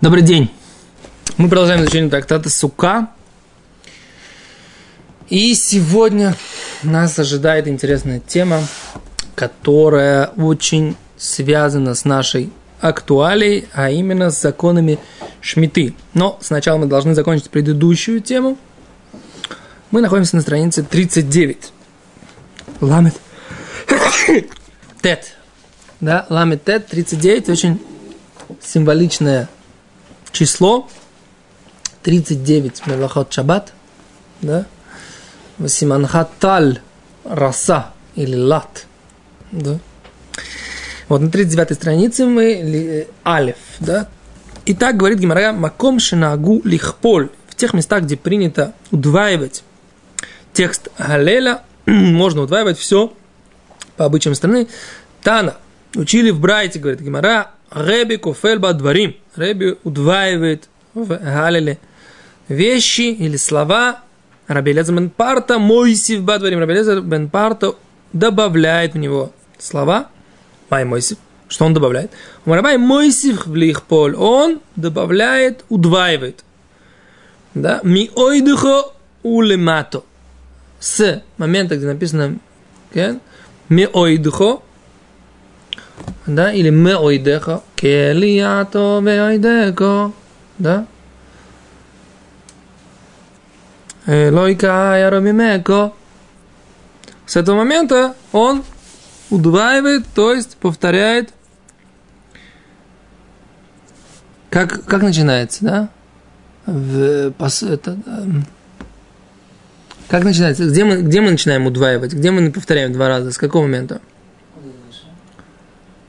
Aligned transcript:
Добрый 0.00 0.22
день. 0.22 0.50
Мы 1.36 1.50
продолжаем 1.50 1.82
изучение 1.82 2.08
трактата 2.08 2.48
Сука. 2.48 3.10
И 5.28 5.54
сегодня 5.54 6.34
нас 6.82 7.18
ожидает 7.18 7.68
интересная 7.68 8.18
тема, 8.18 8.62
которая 9.34 10.28
очень 10.38 10.96
связана 11.18 11.94
с 11.94 12.06
нашей 12.06 12.50
актуалией, 12.80 13.68
а 13.74 13.90
именно 13.90 14.30
с 14.30 14.40
законами 14.40 14.98
Шмиты. 15.42 15.94
Но 16.14 16.38
сначала 16.40 16.78
мы 16.78 16.86
должны 16.86 17.14
закончить 17.14 17.50
предыдущую 17.50 18.22
тему. 18.22 18.56
Мы 19.90 20.00
находимся 20.00 20.34
на 20.36 20.40
странице 20.40 20.82
39. 20.82 21.72
Ламет. 22.80 23.16
Тет. 25.02 25.36
Да, 26.00 26.24
ламет 26.30 26.64
тет 26.64 26.86
39, 26.86 27.50
очень 27.50 27.78
символичное 30.30 30.32
число. 30.32 30.88
39 32.02 32.86
Мелахот 32.86 33.32
Шаббат. 33.32 33.72
Да? 34.40 34.66
Васиманхат 35.58 36.30
Таль 36.38 36.80
Раса 37.24 37.92
или 38.14 38.36
Лат. 38.36 38.86
Да? 39.52 39.78
Вот 41.08 41.20
на 41.20 41.30
39 41.30 41.74
странице 41.74 42.24
мы 42.24 42.44
э, 42.44 43.06
Алиф, 43.26 43.56
да? 43.80 44.08
И 44.64 44.74
так 44.74 44.96
говорит 44.96 45.18
Гимарая, 45.18 45.52
Маком 45.52 45.98
Шинагу 45.98 46.60
Лихполь. 46.64 47.30
В 47.48 47.54
тех 47.56 47.74
местах, 47.74 48.04
где 48.04 48.16
принято 48.16 48.72
удваивать 48.90 49.64
текст 50.52 50.88
Галеля, 50.98 51.62
можно 51.86 52.42
удваивать 52.42 52.78
все 52.78 53.12
по 53.96 54.04
обычаям 54.06 54.34
страны. 54.34 54.68
Тана. 55.22 55.56
Учили 55.96 56.30
в 56.30 56.38
Брайте, 56.38 56.78
говорит 56.78 57.00
Гимара, 57.00 57.50
Реби 57.70 58.16
Кофельба 58.16 58.72
Дворим. 58.72 59.16
Реби 59.36 59.76
удваивает 59.84 60.68
в 60.94 61.16
Галеле 61.16 61.78
вещи 62.48 63.12
или 63.12 63.36
слова. 63.36 64.00
Раби 64.48 64.72
Лезер 64.72 64.94
бен 64.94 65.10
Парта 65.10 65.58
Мойсив 65.58 66.22
Бадварим. 66.22 66.58
Раби 66.58 66.74
Лезер 66.74 67.00
бен 67.00 67.30
Парта 67.30 67.74
добавляет 68.12 68.94
в 68.94 68.98
него 68.98 69.32
слова. 69.58 70.08
Май 70.68 70.84
Мойсив. 70.84 71.18
Что 71.48 71.64
он 71.64 71.74
добавляет? 71.74 72.10
Марабай 72.44 72.78
Мойсив 72.78 73.46
в 73.46 73.54
Лихполь. 73.54 74.14
Он 74.16 74.60
добавляет, 74.76 75.64
удваивает. 75.68 76.44
Да? 77.54 77.80
Ми 77.82 78.10
ойдухо 78.14 78.92
улемато. 79.22 80.04
С 80.78 81.22
момента, 81.36 81.76
где 81.76 81.86
написано 81.86 82.36
ми 83.68 83.86
ойдухо, 83.92 84.62
да, 86.26 86.52
или 86.52 86.70
мы 86.70 86.96
ойдеха, 86.96 87.62
келиято 87.76 89.00
ве 89.02 89.22
ойдеко, 89.22 90.12
да, 90.58 90.86
лойка 94.06 94.96
яромимеко. 94.98 95.92
С 97.26 97.36
этого 97.36 97.58
момента 97.58 98.14
он 98.32 98.64
удваивает, 99.30 100.04
то 100.14 100.34
есть 100.34 100.56
повторяет, 100.56 101.32
как, 104.50 104.84
как 104.84 105.02
начинается, 105.02 105.64
да? 105.64 105.88
В, 106.66 107.30
пос, 107.32 107.62
это, 107.62 107.96
как 110.08 110.24
начинается? 110.24 110.66
Где 110.66 110.84
мы, 110.84 111.02
где 111.02 111.20
мы 111.20 111.30
начинаем 111.30 111.66
удваивать? 111.66 112.12
Где 112.12 112.32
мы 112.32 112.50
повторяем 112.50 112.92
два 112.92 113.06
раза? 113.06 113.30
С 113.30 113.38
какого 113.38 113.62
момента? 113.62 114.00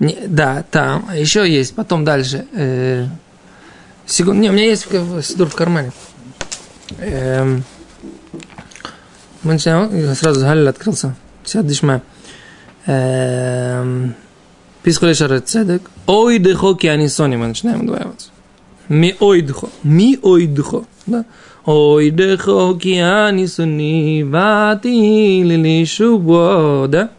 Не, 0.01 0.17
да, 0.25 0.65
там. 0.71 1.05
А 1.09 1.15
еще 1.15 1.47
есть. 1.47 1.75
Потом 1.75 2.03
дальше. 2.03 2.47
Э, 2.53 3.05
секунд. 4.07 4.39
Не, 4.39 4.49
у 4.49 4.51
меня 4.51 4.65
есть 4.65 4.87
сидур 5.23 5.47
в 5.47 5.53
кармане. 5.53 5.91
Э, 6.97 7.45
мы 9.43 9.53
начинаем. 9.53 10.15
Сразу 10.15 10.41
Галиль 10.41 10.67
открылся. 10.67 11.15
Сяд 11.45 11.67
дишма. 11.67 12.01
Писхули 14.81 15.13
шарет 15.13 15.47
цедек. 15.47 15.83
Ой 16.07 16.39
дехо 16.39 16.73
ки 16.73 16.87
анисони. 16.87 17.35
Мы 17.35 17.45
начинаем 17.45 17.81
удваиваться. 17.81 18.29
Ми 18.89 19.15
ой 19.19 19.41
дхо. 19.41 19.69
Ми 19.83 20.17
ой 20.23 20.47
дхо. 20.47 20.85
Да. 21.05 21.25
Ой 21.63 22.09
дехо 22.09 22.73
ки 22.73 22.97
анисони. 22.97 24.23
Вати 24.23 25.43
лили 25.43 25.85
шубо. 25.85 26.87
Да. 26.89 27.11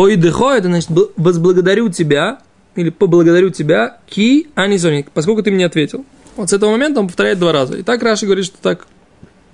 Ой, 0.00 0.16
дехо, 0.16 0.54
это 0.56 0.68
значит 0.68 0.88
возблагодарю 1.18 1.90
тебя, 1.90 2.38
или 2.74 2.88
поблагодарю 2.88 3.50
тебя, 3.50 3.98
ки, 4.08 4.48
а 4.54 4.66
не 4.66 4.78
зоник, 4.78 5.10
поскольку 5.12 5.42
ты 5.42 5.50
мне 5.50 5.66
ответил. 5.66 6.06
Вот 6.36 6.48
с 6.48 6.54
этого 6.54 6.70
момента 6.70 7.00
он 7.00 7.06
повторяет 7.06 7.38
два 7.38 7.52
раза. 7.52 7.76
И 7.76 7.82
так 7.82 8.02
Раши 8.02 8.24
говорит, 8.24 8.46
что 8.46 8.56
так 8.62 8.86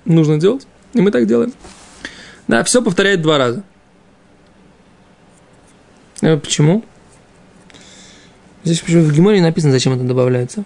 нужно 0.05 0.39
делать. 0.39 0.65
И 0.93 1.01
мы 1.01 1.11
так 1.11 1.27
делаем. 1.27 1.51
Да, 2.47 2.63
все 2.63 2.81
повторяет 2.81 3.21
два 3.21 3.37
раза. 3.37 3.65
А 6.21 6.37
почему? 6.37 6.85
Здесь 8.63 8.79
почему 8.79 9.03
в 9.03 9.13
Гиморе 9.13 9.41
написано, 9.41 9.73
зачем 9.73 9.95
это 9.95 10.03
добавляется. 10.03 10.63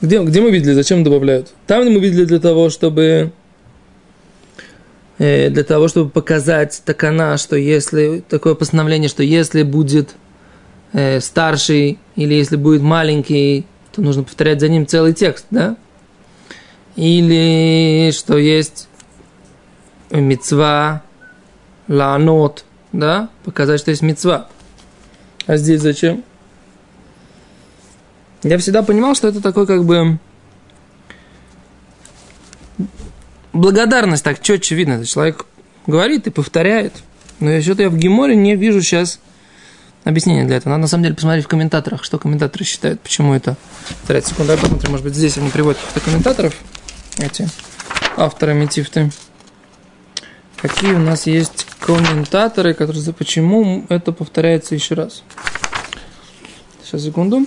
Где, 0.00 0.20
где 0.24 0.40
мы 0.40 0.50
видели, 0.50 0.72
зачем 0.72 1.04
добавляют? 1.04 1.54
Там 1.68 1.84
мы 1.84 2.00
видели 2.00 2.24
для 2.24 2.40
того, 2.40 2.68
чтобы 2.68 3.02
Э, 3.12 3.41
для 5.22 5.62
того, 5.62 5.86
чтобы 5.86 6.10
показать 6.10 6.82
такана, 6.84 7.36
что 7.36 7.54
если 7.54 8.24
такое 8.28 8.56
постановление, 8.56 9.08
что 9.08 9.22
если 9.22 9.62
будет 9.62 10.16
э, 10.92 11.20
старший 11.20 12.00
или 12.16 12.34
если 12.34 12.56
будет 12.56 12.82
маленький, 12.82 13.64
то 13.92 14.02
нужно 14.02 14.24
повторять 14.24 14.58
за 14.58 14.68
ним 14.68 14.84
целый 14.84 15.12
текст, 15.12 15.46
да? 15.50 15.76
Или 16.96 18.10
что 18.10 18.36
есть 18.36 18.88
мецва, 20.10 21.02
ланот, 21.86 22.64
да? 22.92 23.28
Показать, 23.44 23.78
что 23.78 23.92
есть 23.92 24.02
мецва. 24.02 24.48
А 25.46 25.56
здесь 25.56 25.82
зачем? 25.82 26.24
Я 28.42 28.58
всегда 28.58 28.82
понимал, 28.82 29.14
что 29.14 29.28
это 29.28 29.40
такой 29.40 29.68
как 29.68 29.84
бы 29.84 30.18
благодарность 33.52 34.24
так 34.24 34.40
четче 34.42 34.74
видно. 34.74 35.04
Человек 35.04 35.46
говорит 35.86 36.26
и 36.26 36.30
повторяет. 36.30 36.94
Но 37.40 37.60
что-то 37.60 37.82
я 37.82 37.90
в 37.90 37.96
Геморе 37.96 38.36
не 38.36 38.54
вижу 38.56 38.82
сейчас 38.82 39.18
объяснения 40.04 40.44
для 40.44 40.56
этого. 40.56 40.70
Надо 40.70 40.82
на 40.82 40.88
самом 40.88 41.04
деле 41.04 41.14
посмотреть 41.14 41.44
в 41.44 41.48
комментаторах, 41.48 42.04
что 42.04 42.18
комментаторы 42.18 42.64
считают, 42.64 43.00
почему 43.00 43.34
это. 43.34 43.56
Давайте 44.06 44.28
секунду, 44.28 44.52
я 44.52 44.58
посмотрю, 44.58 44.90
может 44.90 45.04
быть, 45.04 45.14
здесь 45.14 45.38
они 45.38 45.50
приводят 45.50 45.80
каких-то 45.80 46.00
комментаторов, 46.00 46.54
эти 47.18 47.48
авторы 48.16 48.54
метифты. 48.54 49.10
Какие 50.60 50.92
у 50.92 50.98
нас 50.98 51.26
есть 51.26 51.66
комментаторы, 51.80 52.74
которые 52.74 53.02
за 53.02 53.12
почему 53.12 53.84
это 53.88 54.12
повторяется 54.12 54.74
еще 54.74 54.94
раз. 54.94 55.24
Сейчас, 56.84 57.02
секунду. 57.02 57.46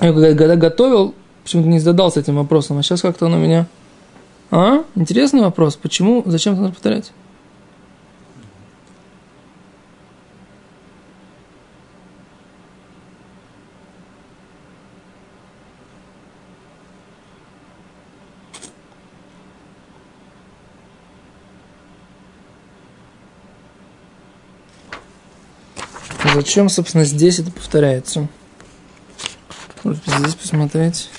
Я 0.00 0.12
когда 0.12 0.56
готовил, 0.56 1.14
почему-то 1.44 1.68
не 1.68 1.78
задался 1.78 2.20
этим 2.20 2.36
вопросом, 2.36 2.78
а 2.78 2.82
сейчас 2.82 3.00
как-то 3.00 3.26
он 3.26 3.34
у 3.34 3.38
меня 3.38 3.66
а? 4.54 4.84
Интересный 4.94 5.40
вопрос. 5.40 5.74
Почему? 5.74 6.22
Зачем 6.26 6.52
это 6.52 6.62
надо 6.62 6.74
повторять? 6.74 7.10
Зачем, 26.32 26.68
собственно, 26.68 27.04
здесь 27.04 27.40
это 27.40 27.50
повторяется? 27.50 28.28
Здесь 29.82 30.34
посмотреть. 30.34 31.10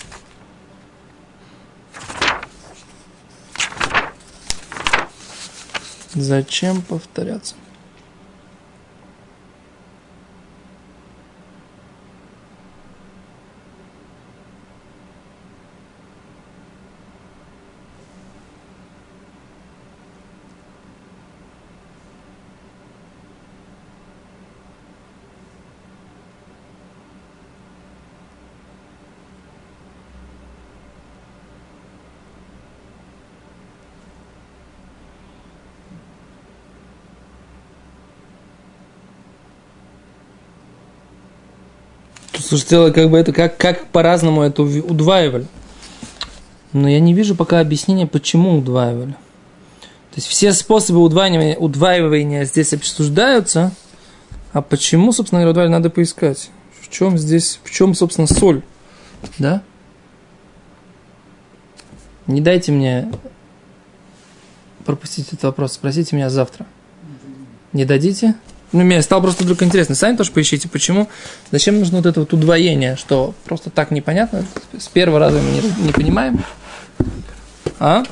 Зачем 6.15 6.81
повторяться? 6.81 7.55
Слушайте, 42.39 42.91
как 42.91 43.09
бы 43.09 43.17
это 43.17 43.31
как, 43.31 43.57
как 43.57 43.87
по-разному 43.87 44.41
это 44.41 44.63
удваивали. 44.63 45.45
Но 46.73 46.89
я 46.89 46.99
не 46.99 47.13
вижу 47.13 47.35
пока 47.35 47.59
объяснения, 47.59 48.05
почему 48.05 48.57
удваивали. 48.57 49.11
То 49.11 50.17
есть 50.17 50.27
все 50.27 50.53
способы 50.53 50.99
удваивания, 51.01 51.55
удваивания 51.57 52.45
здесь 52.45 52.73
обсуждаются, 52.73 53.73
а 54.53 54.61
почему, 54.61 55.11
собственно 55.11 55.41
говоря, 55.41 55.51
удваивание 55.51 55.79
надо 55.79 55.89
поискать. 55.89 56.49
В 56.81 56.89
чем 56.89 57.17
здесь, 57.17 57.59
в 57.63 57.71
чем, 57.71 57.93
собственно, 57.93 58.27
соль? 58.27 58.61
Да? 59.37 59.63
Не 62.27 62.41
дайте 62.41 62.71
мне 62.71 63.11
пропустить 64.85 65.27
этот 65.27 65.43
вопрос, 65.43 65.73
спросите 65.73 66.15
меня 66.15 66.29
завтра. 66.29 66.65
Не 67.73 67.85
дадите? 67.85 68.35
Ну, 68.71 68.83
мне 68.83 69.01
стало 69.01 69.21
просто 69.21 69.43
вдруг 69.43 69.61
интересно. 69.63 69.95
Сами 69.95 70.17
тоже 70.17 70.31
поищите, 70.31 70.67
почему, 70.67 71.07
зачем 71.51 71.79
нужно 71.79 71.97
вот 71.97 72.05
это 72.05 72.19
вот 72.21 72.33
удвоение, 72.33 72.95
что 72.95 73.33
просто 73.45 73.69
так 73.69 73.91
непонятно. 73.91 74.45
С 74.77 74.87
первого 74.87 75.19
раза 75.19 75.39
мы 75.39 75.49
не, 75.51 75.85
не 75.85 75.91
понимаем. 75.93 76.43
А? 77.79 78.03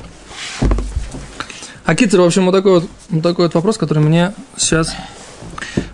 А 1.84 1.94
Китер, 1.94 2.20
в 2.20 2.24
общем, 2.24 2.46
вот 2.46 2.52
такой 2.52 2.80
вот, 2.80 2.90
вот 3.10 3.22
такой 3.22 3.46
вот 3.46 3.54
вопрос, 3.54 3.76
который 3.76 4.02
мне 4.02 4.32
сейчас 4.56 4.94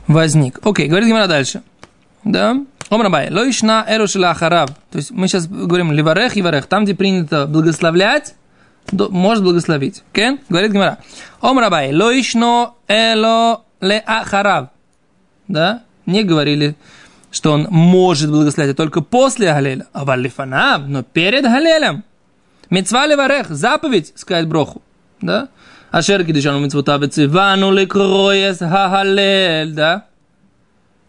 возник. 0.06 0.60
Окей, 0.62 0.86
говорит 0.88 1.08
Гимара 1.08 1.26
дальше. 1.26 1.62
Да? 2.22 2.56
Омрабай, 2.90 3.30
лоишна 3.30 3.84
эрушила 3.88 4.30
ахарав. 4.30 4.70
То 4.90 4.98
есть 4.98 5.10
мы 5.10 5.28
сейчас 5.28 5.46
говорим 5.46 5.92
ливарех 5.92 6.36
и 6.36 6.42
варех. 6.42 6.66
Там, 6.66 6.84
где 6.84 6.94
принято 6.94 7.46
благословлять, 7.46 8.34
может 8.92 9.42
благословить. 9.44 10.02
Кен? 10.12 10.40
Говорит 10.48 10.72
Гимара. 10.72 10.98
Омрабай, 11.40 11.94
лоишно 11.94 12.72
эло 12.88 13.62
ле 13.80 14.02
ахарав. 14.06 14.68
Да? 15.48 15.82
Не 16.06 16.22
говорили, 16.22 16.76
что 17.30 17.52
он 17.52 17.66
может 17.70 18.30
благословить, 18.30 18.72
а 18.72 18.76
только 18.76 19.00
после 19.00 19.52
Галеля. 19.52 19.86
А 19.92 20.04
валифанав, 20.04 20.82
но 20.86 21.02
перед 21.02 21.44
Галелем. 21.44 22.04
Мецва 22.70 23.06
леварех, 23.06 23.48
заповедь, 23.50 24.12
сказать 24.16 24.46
броху. 24.46 24.82
Да? 25.20 25.48
Ашер 25.90 26.24
кидишану 26.24 26.60
мецвота 26.60 26.96
вецивану 26.98 27.72
лекроес 27.72 28.58
ха-халель. 28.58 29.72
Да? 29.72 30.06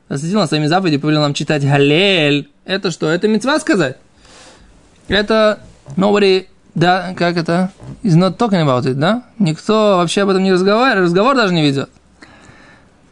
Осветил 0.10 0.40
на 0.40 0.48
своими 0.48 0.66
заповеди, 0.66 0.98
повелел 0.98 1.22
нам 1.22 1.34
читать 1.34 1.64
Галель. 1.64 2.50
Это 2.66 2.92
что? 2.92 3.10
Это 3.10 3.28
мецва 3.28 3.60
сказать? 3.60 3.98
Это 5.08 5.60
nobody, 5.96 6.48
да, 6.74 7.14
как 7.18 7.38
это? 7.38 7.72
Is 8.04 8.16
not 8.18 8.38
talking 8.38 8.64
about 8.66 8.84
it, 8.84 8.96
да? 8.96 9.24
Никто 9.40 9.98
вообще 9.98 10.22
об 10.22 10.30
этом 10.30 10.44
не 10.44 10.52
разговаривает, 10.52 11.06
разговор 11.06 11.36
даже 11.36 11.54
не 11.54 11.64
ведет. 11.64 11.90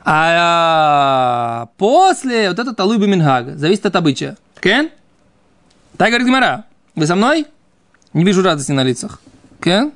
А 0.09 1.69
после 1.79 2.49
вот 2.51 2.59
это 2.59 2.75
талуй 2.75 2.99
минхага, 2.99 3.57
зависит 3.57 3.87
от 3.87 3.97
обычая. 3.97 4.37
Кен? 4.61 4.91
Так 5.97 6.09
говорит 6.09 6.27
Гимара. 6.27 6.65
Вы 6.95 7.07
со 7.07 7.15
мной? 7.15 7.47
Не 8.13 8.25
вижу 8.25 8.43
радости 8.43 8.73
на 8.73 8.83
лицах. 8.83 9.21
Кен? 9.61 9.93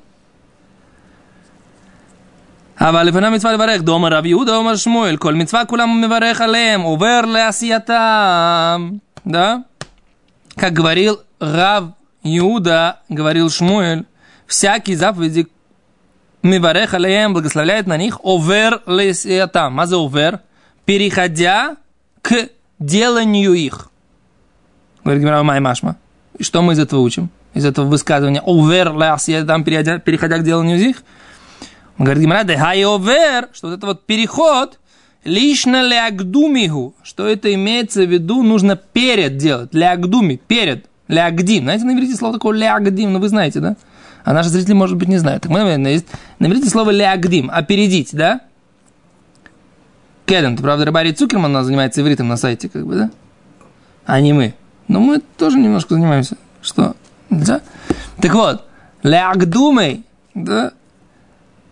אבל 2.81 3.03
לפני 3.03 3.29
מצווה 3.29 3.53
לברך, 3.53 3.81
דאמר 3.81 4.13
רב 4.13 4.25
יהודה, 4.25 4.55
אומר 4.55 4.75
שמואל, 4.75 5.17
כל 5.17 5.33
מצווה 5.33 5.65
כולם 5.65 6.01
מברך 6.01 6.41
עליהם, 6.41 6.81
עובר 6.81 7.21
לעשייתם. 7.21 8.89
Да? 9.25 9.57
Как 10.57 10.73
говорил 10.73 11.19
Рав 11.41 11.83
Иуда, 12.23 12.99
говорил 13.09 13.49
Шмуэль, 13.49 14.05
всякие 14.47 14.97
заповеди 14.97 15.47
Миварех 16.44 16.92
алеем 16.92 17.32
благословляет 17.32 17.86
на 17.86 17.96
них 17.96 18.20
овер 18.22 18.82
лесиатам. 18.86 19.72
Маза 19.72 19.96
овер, 19.96 20.40
переходя 20.84 21.76
к 22.20 22.50
деланию 22.78 23.54
их. 23.54 23.88
Говорит 25.04 25.22
Гимара 25.22 25.42
Машма. 25.42 25.96
И 26.38 26.42
что 26.44 26.60
мы 26.60 26.74
из 26.74 26.78
этого 26.78 27.00
учим? 27.00 27.30
Из 27.54 27.64
этого 27.64 27.86
высказывания 27.86 28.42
овер 28.44 28.92
лесиатам, 28.92 29.64
переходя 29.64 30.36
к 30.36 30.44
деланию 30.44 30.78
их. 30.78 31.02
Говорит 31.96 32.22
Гимара, 32.22 32.44
да 32.44 32.72
овер, 32.72 33.48
что 33.54 33.68
вот 33.68 33.78
это 33.78 33.86
вот 33.86 34.04
переход, 34.04 34.78
лично 35.24 35.80
лягдумиху, 35.82 36.94
что 37.02 37.26
это 37.26 37.54
имеется 37.54 38.02
в 38.02 38.10
виду, 38.10 38.42
нужно 38.42 38.76
перед 38.76 39.38
делать, 39.38 39.72
лягдуми, 39.72 40.38
перед, 40.46 40.90
лягдим. 41.08 41.62
Знаете, 41.62 41.84
на 41.86 41.94
иврите 41.94 42.16
слово 42.16 42.34
такое 42.34 42.58
лягдим, 42.58 43.14
ну 43.14 43.18
вы 43.18 43.30
знаете, 43.30 43.60
да? 43.60 43.76
А 44.24 44.32
наши 44.32 44.48
зрители, 44.48 44.72
может 44.72 44.96
быть, 44.96 45.08
не 45.08 45.18
знают. 45.18 45.42
Так 45.42 45.52
мы, 45.52 45.60
наверное, 45.60 45.92
есть... 45.92 46.06
Наберите 46.38 46.68
слово 46.68 46.90
«леагдим»– 46.90 47.50
«опередить», 47.52 48.10
да? 48.12 48.40
Кеден, 50.26 50.56
правда, 50.56 50.86
Рыбари 50.86 51.12
Цукерман 51.12 51.50
у 51.50 51.54
нас 51.54 51.66
занимается 51.66 52.00
ивритом 52.00 52.28
на 52.28 52.36
сайте, 52.36 52.68
как 52.68 52.86
бы, 52.86 52.94
да? 52.94 53.10
А 54.06 54.20
не 54.20 54.32
мы. 54.32 54.54
Но 54.88 55.00
мы 55.00 55.20
тоже 55.36 55.58
немножко 55.58 55.94
занимаемся. 55.94 56.36
Что? 56.62 56.96
Да? 57.28 57.60
Так 58.20 58.34
вот, 58.34 58.64
«леагдумей», 59.02 60.04
да? 60.34 60.72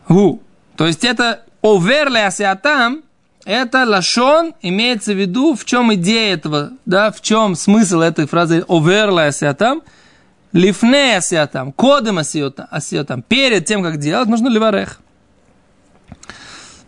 Гу. 0.09 0.43
То 0.77 0.87
есть 0.87 1.05
это 1.05 1.41
«овер 1.63 2.11
леасиатам» 2.11 3.03
это 3.45 3.85
лашон 3.85 4.55
имеется 4.63 5.13
в 5.13 5.17
виду, 5.17 5.57
в 5.57 5.65
чем 5.65 5.93
идея 5.95 6.35
этого, 6.35 6.71
да, 6.87 7.11
в 7.11 7.21
чем 7.21 7.57
смысл 7.57 8.01
этой 8.01 8.27
фразы 8.27 8.65
«овер 8.69 9.11
леасиатам», 9.11 9.83
Лифне 10.53 11.17
асиатам, 11.17 11.73
кодем 11.73 12.19
асиатам. 12.19 13.23
Перед 13.23 13.65
тем, 13.65 13.83
как 13.83 13.97
делать, 13.99 14.29
нужно 14.29 14.49
ливарех. 14.49 15.01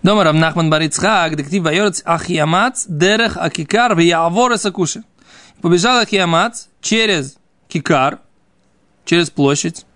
Дома 0.03 0.25
Рав 0.25 0.35
Нахман 0.35 0.69
Барицхак, 0.69 1.35
дектив 1.35 1.63
Вайорец 1.63 2.03
Ахиамац, 2.05 2.85
Дерех 2.87 3.39
Акикар, 3.39 3.97
Виявор 3.97 4.59
Сакуши. 4.59 5.03
Побежал 5.63 5.99
Ахиамац 5.99 6.67
через 6.83 7.37
כיכר, 7.69 8.19
через 9.07 9.31
площадь, 9.31 9.87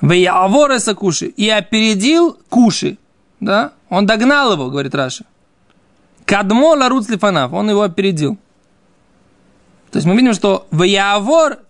ויעבר 0.00 0.78
את 0.78 0.88
הכושי, 0.88 1.26
и 1.26 1.48
опередил 1.50 2.38
כושי. 2.48 2.98
Да? 3.40 3.72
Он 3.88 4.06
догнал 4.06 4.52
его, 4.52 4.70
говорит 4.70 4.94
Раши. 4.94 5.24
קדמו 6.24 6.76
לרוץ 6.76 7.08
לפניו, 7.08 7.52
он 7.52 7.68
его 7.68 7.82
опередил. 7.82 8.38
То 9.90 9.98
есть 9.98 10.06
мы 10.06 10.16
видим, 10.16 10.34
что 10.34 10.68
ויעבר 10.70 11.63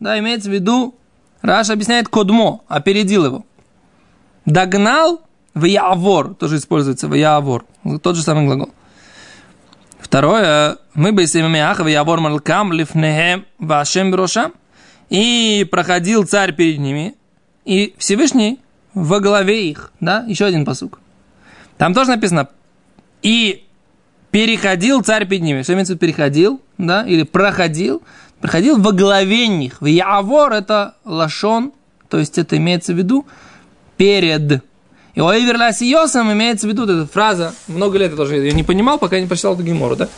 да, 0.00 0.18
имеется 0.18 0.48
в 0.48 0.52
виду, 0.52 0.94
Раши 1.42 1.72
объясняет 1.72 2.08
קדמו, 2.08 2.62
опередил 2.68 3.24
его. 3.24 3.46
Догнал 4.44 5.22
ויעבר, 5.54 6.34
тоже 6.34 6.56
используется 6.56 7.08
ויעבר, 7.08 7.64
тот 8.02 8.16
же 8.16 8.22
самый 8.22 8.46
глагол. 8.46 8.70
Второе, 9.98 10.78
мы 10.94 11.12
бы 11.12 11.26
семемеах 11.26 11.80
в 11.80 11.86
явор 11.86 12.20
малкам 12.20 12.72
лифнехем 12.72 13.44
вашем 13.58 14.10
броша. 14.10 14.52
И 15.10 15.66
проходил 15.70 16.26
царь 16.26 16.54
перед 16.54 16.78
ними, 16.78 17.14
и 17.64 17.94
Всевышний 17.96 18.60
во 18.92 19.20
главе 19.20 19.70
их, 19.70 19.90
да, 20.00 20.24
еще 20.26 20.44
один 20.44 20.66
посук. 20.66 21.00
Там 21.78 21.94
тоже 21.94 22.10
написано, 22.10 22.48
и 23.22 23.64
переходил 24.30 25.02
царь 25.02 25.26
перед 25.26 25.42
ними. 25.42 25.62
Что 25.62 25.72
имеется 25.72 25.94
в 25.94 25.96
виду 25.96 26.00
переходил, 26.00 26.60
да, 26.76 27.06
или 27.06 27.22
проходил 27.22 28.02
проходил 28.40 28.78
во 28.78 28.92
главе 28.92 29.48
них. 29.48 29.80
В 29.80 29.86
Явор 29.86 30.52
это 30.52 30.94
лашон, 31.04 31.72
то 32.08 32.18
есть 32.18 32.38
это 32.38 32.56
имеется 32.56 32.92
в 32.92 32.96
виду 32.96 33.26
перед. 33.96 34.62
И 35.14 35.20
Ойвер 35.20 35.56
Ласиосом 35.56 36.32
имеется 36.32 36.66
в 36.66 36.70
виду 36.70 36.84
эта 36.84 37.06
фраза, 37.06 37.54
много 37.66 37.98
лет 37.98 38.12
я 38.12 38.16
тоже 38.16 38.36
ее 38.36 38.52
не 38.52 38.62
понимал, 38.62 38.98
пока 38.98 39.18
не 39.18 39.26
прочитал 39.26 39.54
эту 39.54 39.64
гемору, 39.64 39.96
да? 39.96 40.08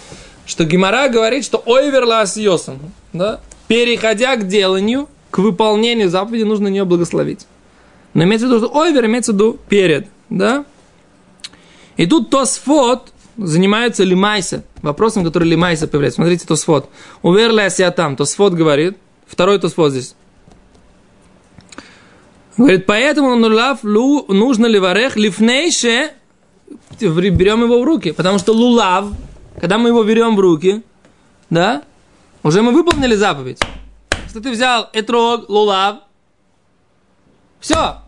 Что 0.45 0.65
Гемора 0.65 1.09
говорит, 1.09 1.45
что 1.45 1.63
Ойвер 1.65 2.05
Ласиосом, 2.05 2.79
да? 3.13 3.41
Переходя 3.69 4.37
к 4.37 4.47
деланию, 4.47 5.09
к 5.31 5.39
выполнению 5.39 6.11
заповеди, 6.11 6.43
нужно 6.43 6.69
нее 6.69 6.85
благословить. 6.85 7.47
Но 8.15 8.25
имеется 8.25 8.47
в 8.47 8.51
виду, 8.51 8.67
что 8.67 8.77
Ойвер 8.77 9.07
имеется 9.07 9.33
в 9.33 9.37
виду 9.37 9.59
перед, 9.69 10.09
да? 10.29 10.65
И 11.97 12.07
тут 12.07 12.31
Тосфот, 12.31 13.13
занимаются 13.41 14.05
лимайса, 14.05 14.65
вопросом, 14.83 15.25
который 15.25 15.49
лимайса 15.49 15.89
появляется. 15.89 16.17
Смотрите, 16.17 16.47
то 16.47 16.57
свод. 16.57 16.89
Уверля 17.23 17.69
я 17.77 17.91
там, 17.91 18.17
то 18.17 18.25
свод 18.25 18.55
говорит, 18.55 18.97
второй 19.27 19.59
то 19.59 19.69
свод 19.69 19.93
здесь. 19.93 20.15
Говорит, 22.57 22.85
поэтому 22.87 23.35
нулав 23.37 23.83
лу, 23.83 24.27
нужно 24.29 24.67
ли 24.67 24.79
варех 24.79 25.17
лифнейше, 25.17 26.11
берем 27.01 27.63
его 27.63 27.81
в 27.81 27.85
руки, 27.85 28.13
потому 28.13 28.39
что 28.39 28.53
лулав, 28.53 29.07
когда 29.59 29.79
мы 29.79 29.89
его 29.89 30.03
берем 30.05 30.37
в 30.37 30.41
руки, 30.41 30.83
да, 31.49 31.83
уже 32.43 32.61
мы 32.63 32.73
выполнили 32.73 33.15
заповедь. 33.15 33.61
Если 34.27 34.41
ты 34.41 34.51
взял 34.51 34.91
этрог, 34.93 35.49
лулав, 35.49 36.01
все, 37.61 38.03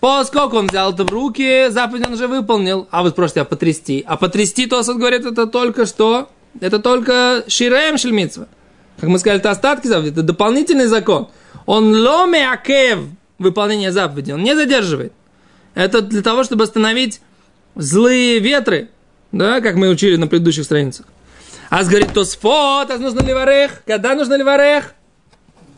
Поскольку 0.00 0.56
он 0.56 0.66
взял 0.66 0.92
это 0.92 1.04
в 1.04 1.10
руки, 1.10 1.68
заповедь 1.70 2.06
он 2.06 2.12
уже 2.12 2.26
выполнил. 2.26 2.86
А 2.90 3.02
вы 3.02 3.10
спросите, 3.10 3.40
а 3.40 3.44
потрясти? 3.44 4.04
А 4.06 4.16
потрясти, 4.16 4.66
то 4.66 4.78
он 4.78 4.98
говорит, 4.98 5.24
это 5.24 5.46
только 5.46 5.86
что? 5.86 6.28
Это 6.60 6.78
только 6.78 7.44
ширеем 7.48 7.98
шельмитсва. 7.98 8.48
Как 9.00 9.08
мы 9.08 9.18
сказали, 9.18 9.40
это 9.40 9.50
остатки 9.50 9.86
заповеди, 9.86 10.12
это 10.12 10.22
дополнительный 10.22 10.86
закон. 10.86 11.28
Он 11.66 11.94
ломе 11.94 12.48
акев 12.48 13.00
выполнение 13.38 13.92
заповеди, 13.92 14.32
он 14.32 14.42
не 14.42 14.54
задерживает. 14.54 15.12
Это 15.74 16.00
для 16.00 16.22
того, 16.22 16.44
чтобы 16.44 16.64
остановить 16.64 17.20
злые 17.74 18.38
ветры, 18.38 18.88
да, 19.32 19.60
как 19.60 19.76
мы 19.76 19.88
учили 19.88 20.16
на 20.16 20.26
предыдущих 20.26 20.64
страницах. 20.64 21.06
А 21.68 21.82
говорит, 21.84 22.12
то 22.12 22.24
сфот, 22.24 22.90
а 22.90 22.98
нужно 22.98 23.20
ли 23.20 23.34
варех? 23.34 23.82
Когда 23.86 24.14
нужно 24.14 24.34
ли 24.34 24.42
варех? 24.42 24.94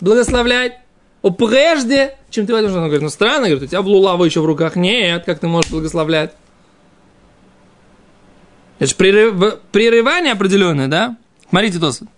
Благословлять. 0.00 0.78
О, 1.22 1.30
прежде, 1.30 2.16
чем 2.30 2.46
ты 2.46 2.52
возьмешь, 2.52 2.72
он 2.72 2.84
говорит, 2.84 3.02
ну 3.02 3.08
странно, 3.08 3.48
говорит, 3.48 3.62
у 3.62 3.66
тебя 3.66 3.82
блулава 3.82 4.24
еще 4.24 4.40
в 4.40 4.46
руках. 4.46 4.76
Нет, 4.76 5.24
как 5.24 5.40
ты 5.40 5.48
можешь 5.48 5.70
благословлять? 5.70 6.32
Это 8.78 8.90
же 8.90 8.94
прерыв, 8.94 9.58
прерывание 9.72 10.32
определенное, 10.32 10.86
да? 10.86 11.16
Смотрите, 11.50 11.78
Тосфот. 11.78 12.08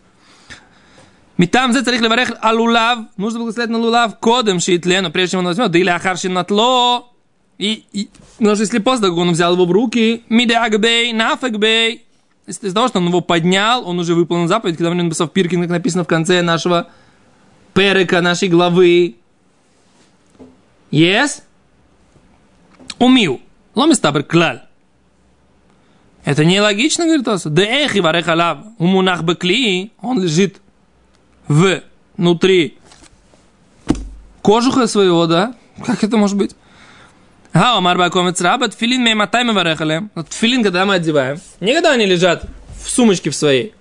Митам 1.38 1.72
зе 1.72 1.80
царих 1.80 2.02
леварех 2.02 2.32
алулав. 2.42 2.98
Нужно 3.16 3.38
благословить 3.38 3.70
на 3.70 3.78
лулав 3.78 4.18
кодом 4.18 4.60
шиитлену, 4.60 5.10
прежде 5.10 5.32
чем 5.32 5.40
он 5.40 5.46
возьмет. 5.46 5.70
Да 5.70 5.78
или 5.78 5.88
ахарши 5.88 6.28
натло. 6.28 7.14
И, 7.56 7.84
и, 7.92 8.10
потому 8.36 8.56
что 8.56 8.64
если 8.64 8.78
после 8.78 9.08
он 9.08 9.32
взял 9.32 9.54
его 9.54 9.64
в 9.64 9.72
руки, 9.72 10.22
мидеагбей, 10.28 11.14
нафагбей, 11.14 12.04
из-за 12.46 12.74
того, 12.74 12.88
что 12.88 12.98
он 12.98 13.06
его 13.06 13.22
поднял, 13.22 13.88
он 13.88 13.98
уже 13.98 14.14
выполнил 14.14 14.48
заповедь, 14.48 14.76
когда 14.76 14.90
он 14.90 14.98
написал 14.98 15.28
в 15.28 15.32
Пиркин, 15.32 15.62
как 15.62 15.70
написано 15.70 16.04
в 16.04 16.08
конце 16.08 16.42
нашего 16.42 16.88
перека, 17.80 18.20
нашей 18.20 18.48
главы. 18.48 19.16
Yes? 20.90 21.42
Умил. 22.98 23.40
Ломистабр 23.74 24.22
клаль. 24.22 24.60
Это 26.26 26.44
нелогично, 26.44 27.06
говорит 27.06 27.24
Тоса. 27.24 27.48
Да 27.48 27.62
эх, 27.62 27.96
и 27.96 28.02
варех 28.02 28.28
алав. 28.28 28.58
Умунах 28.78 29.22
бекли, 29.22 29.92
он 30.02 30.22
лежит 30.22 30.60
внутри 31.48 32.76
кожуха 34.42 34.86
своего, 34.86 35.26
да? 35.26 35.54
Как 35.86 36.04
это 36.04 36.18
может 36.18 36.36
быть? 36.36 36.54
А, 37.54 37.78
Амар 37.78 37.96
Бакомец 37.96 38.42
Раба, 38.42 38.68
тфилин 38.68 39.00
мы 39.00 39.14
матай 39.14 39.42
мы 39.42 39.54
варехали. 39.54 40.10
Тфилин, 40.28 40.62
когда 40.62 40.84
мы 40.84 40.96
одеваем, 40.96 41.38
не 41.60 41.72
когда 41.72 41.92
они 41.92 42.04
лежат 42.04 42.44
в 42.84 42.90
сумочке 42.90 43.30
в 43.30 43.34
своей, 43.34 43.72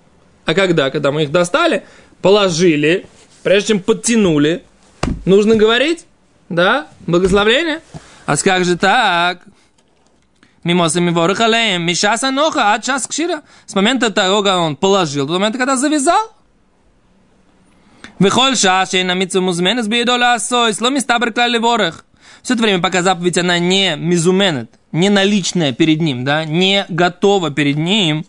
а 0.45 0.53
когда? 0.53 0.89
Когда 0.89 1.11
мы 1.11 1.23
их 1.23 1.31
достали, 1.31 1.83
положили, 2.21 3.05
прежде 3.49 3.69
чем 3.69 3.79
подтянули, 3.79 4.63
нужно 5.25 5.55
говорить, 5.55 6.05
да, 6.49 6.87
благословление. 7.07 7.81
А 8.27 8.37
как 8.37 8.63
же 8.63 8.77
так? 8.77 9.41
Мимоса 10.63 11.01
миворых 11.01 11.39
алеем, 11.39 11.81
мишаса 11.81 12.29
ноха, 12.29 12.73
а 12.73 12.79
час 12.79 13.07
кшира. 13.07 13.41
С 13.65 13.73
момента 13.73 14.11
того, 14.11 14.43
когда 14.43 14.59
он 14.59 14.75
положил, 14.75 15.25
до 15.25 15.33
момента, 15.33 15.57
когда 15.57 15.77
завязал. 15.77 16.31
Вихоль 18.19 18.55
шаши 18.55 19.03
на 19.03 19.15
митцу 19.15 19.41
музменес 19.41 19.87
биедола 19.87 20.35
асойс, 20.35 20.79
ло 20.79 20.89
мистабр 20.91 21.33
клали 21.33 21.57
ворох. 21.57 22.05
Все 22.43 22.53
это 22.53 22.61
время, 22.61 22.83
пока 22.83 23.01
заповедь, 23.01 23.39
она 23.39 23.57
не 23.57 23.95
мизуменет, 23.95 24.69
не 24.91 25.09
наличная 25.09 25.73
перед 25.73 26.01
ним, 26.01 26.23
да, 26.23 26.45
не 26.45 26.85
готова 26.87 27.49
перед 27.49 27.77
ним, 27.77 28.27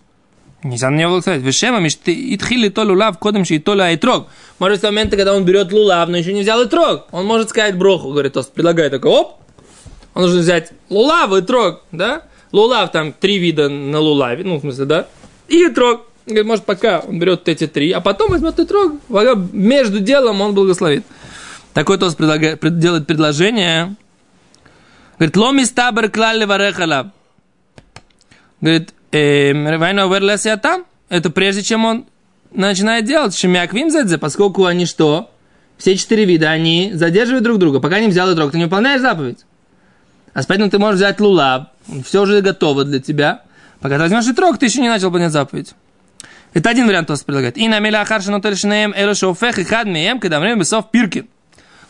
Нельзя 0.63 0.91
на 0.91 0.97
него 0.97 1.21
сказать. 1.21 1.43
Вешема 1.43 1.87
итхили 1.87 2.69
то 2.69 2.83
лулав, 2.83 3.19
кодом 3.19 3.43
и 3.43 3.59
то 3.59 3.73
айтрог. 3.73 4.29
Может, 4.59 4.81
в 4.81 4.83
момент, 4.85 5.11
когда 5.11 5.35
он 5.35 5.45
берет 5.45 5.73
лулав, 5.73 6.09
но 6.09 6.19
еще 6.19 6.33
не 6.35 6.43
взял 6.43 6.63
итрог. 6.63 7.07
Он 7.13 7.25
может 7.25 7.49
сказать 7.49 7.79
броху, 7.79 8.11
говорит, 8.11 8.35
то 8.35 8.43
предлагает 8.43 8.93
такой, 8.93 9.11
оп, 9.11 9.41
он 10.13 10.23
должен 10.23 10.41
взять 10.41 10.73
лулав 10.91 11.33
и 11.33 11.41
трог, 11.41 11.83
да? 11.93 12.25
Лулав 12.53 12.93
там 12.93 13.13
три 13.13 13.39
вида 13.39 13.69
на 13.69 14.01
лулаве, 14.01 14.45
ну, 14.45 14.57
в 14.57 14.61
смысле, 14.61 14.85
да? 14.85 15.07
И 15.49 15.69
трог. 15.69 16.03
Говорит, 16.27 16.47
может, 16.47 16.65
пока 16.65 17.01
он 17.01 17.19
берет 17.19 17.49
эти 17.49 17.67
три, 17.67 17.91
а 17.93 18.01
потом 18.01 18.31
возьмет 18.31 18.59
и 18.59 18.67
трог. 18.67 18.93
Между 19.53 20.01
делом 20.01 20.43
он 20.43 20.55
благословит. 20.55 21.07
Такой 21.73 21.97
тос 21.97 22.15
предлагает, 22.15 22.61
делает 22.79 23.07
предложение. 23.07 23.97
Говорит, 25.19 25.37
ломи 25.37 25.65
стабер 25.65 26.11
клалли 26.11 26.45
варехала. 26.45 27.13
Говорит, 28.61 28.93
Вайна 29.13 30.07
верлеся 30.07 30.57
там. 30.57 30.85
Это 31.09 31.31
прежде 31.31 31.63
чем 31.63 31.85
он 31.85 32.07
начинает 32.53 33.05
делать. 33.05 33.37
Шемяквим 33.37 33.91
зэдзе, 33.91 34.19
поскольку 34.19 34.65
они 34.65 34.87
что? 34.87 35.31
Все 35.79 35.97
четыре 35.97 36.25
вида, 36.25 36.51
они 36.51 36.93
задерживают 36.95 37.43
друг 37.43 37.59
друга. 37.59 37.81
Пока 37.81 38.01
не 38.01 38.09
взял 38.09 38.31
и 38.31 38.35
трог, 38.35 38.53
ты 38.53 38.59
не 38.59 38.65
выполняешь 38.65 39.01
заповедь. 39.01 39.47
А 40.35 40.43
поэтому 40.47 40.71
ты 40.71 40.79
можешь 40.79 40.97
взять 40.97 41.21
лулаб, 41.21 41.71
все 42.05 42.23
уже 42.23 42.41
готово 42.41 42.85
для 42.85 43.01
тебя. 43.01 43.43
Пока 43.81 43.97
ты 43.97 44.03
возьмешь 44.03 44.27
и 44.27 44.33
трог, 44.33 44.59
ты 44.59 44.67
еще 44.67 44.83
не 44.83 44.89
начал 44.89 45.11
понять 45.11 45.33
заповедь. 45.33 45.75
Это 46.53 46.71
один 46.71 46.87
вариант 46.87 47.09
Тос 47.09 47.23
предлагает. 47.23 47.57
И 47.57 47.67
на 47.69 47.79
миля 47.79 48.05
харши 48.05 48.31
нотель 48.31 48.57
шинеем 48.57 48.93
эло 48.95 49.15
шофех 49.15 49.59
и 49.59 49.65
хад 49.65 49.87
меем, 49.87 50.21
когда 50.21 50.39
время 50.39 50.61
бесов 50.61 50.91
пиркин. 50.91 51.29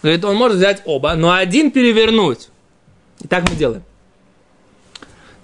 Говорит, 0.02 0.24
он 0.24 0.36
может 0.36 0.58
взять 0.58 0.82
оба, 0.84 1.14
но 1.14 1.32
один 1.32 1.70
перевернуть. 1.70 2.48
И 3.20 3.28
так 3.28 3.48
мы 3.48 3.56
делаем. 3.56 3.82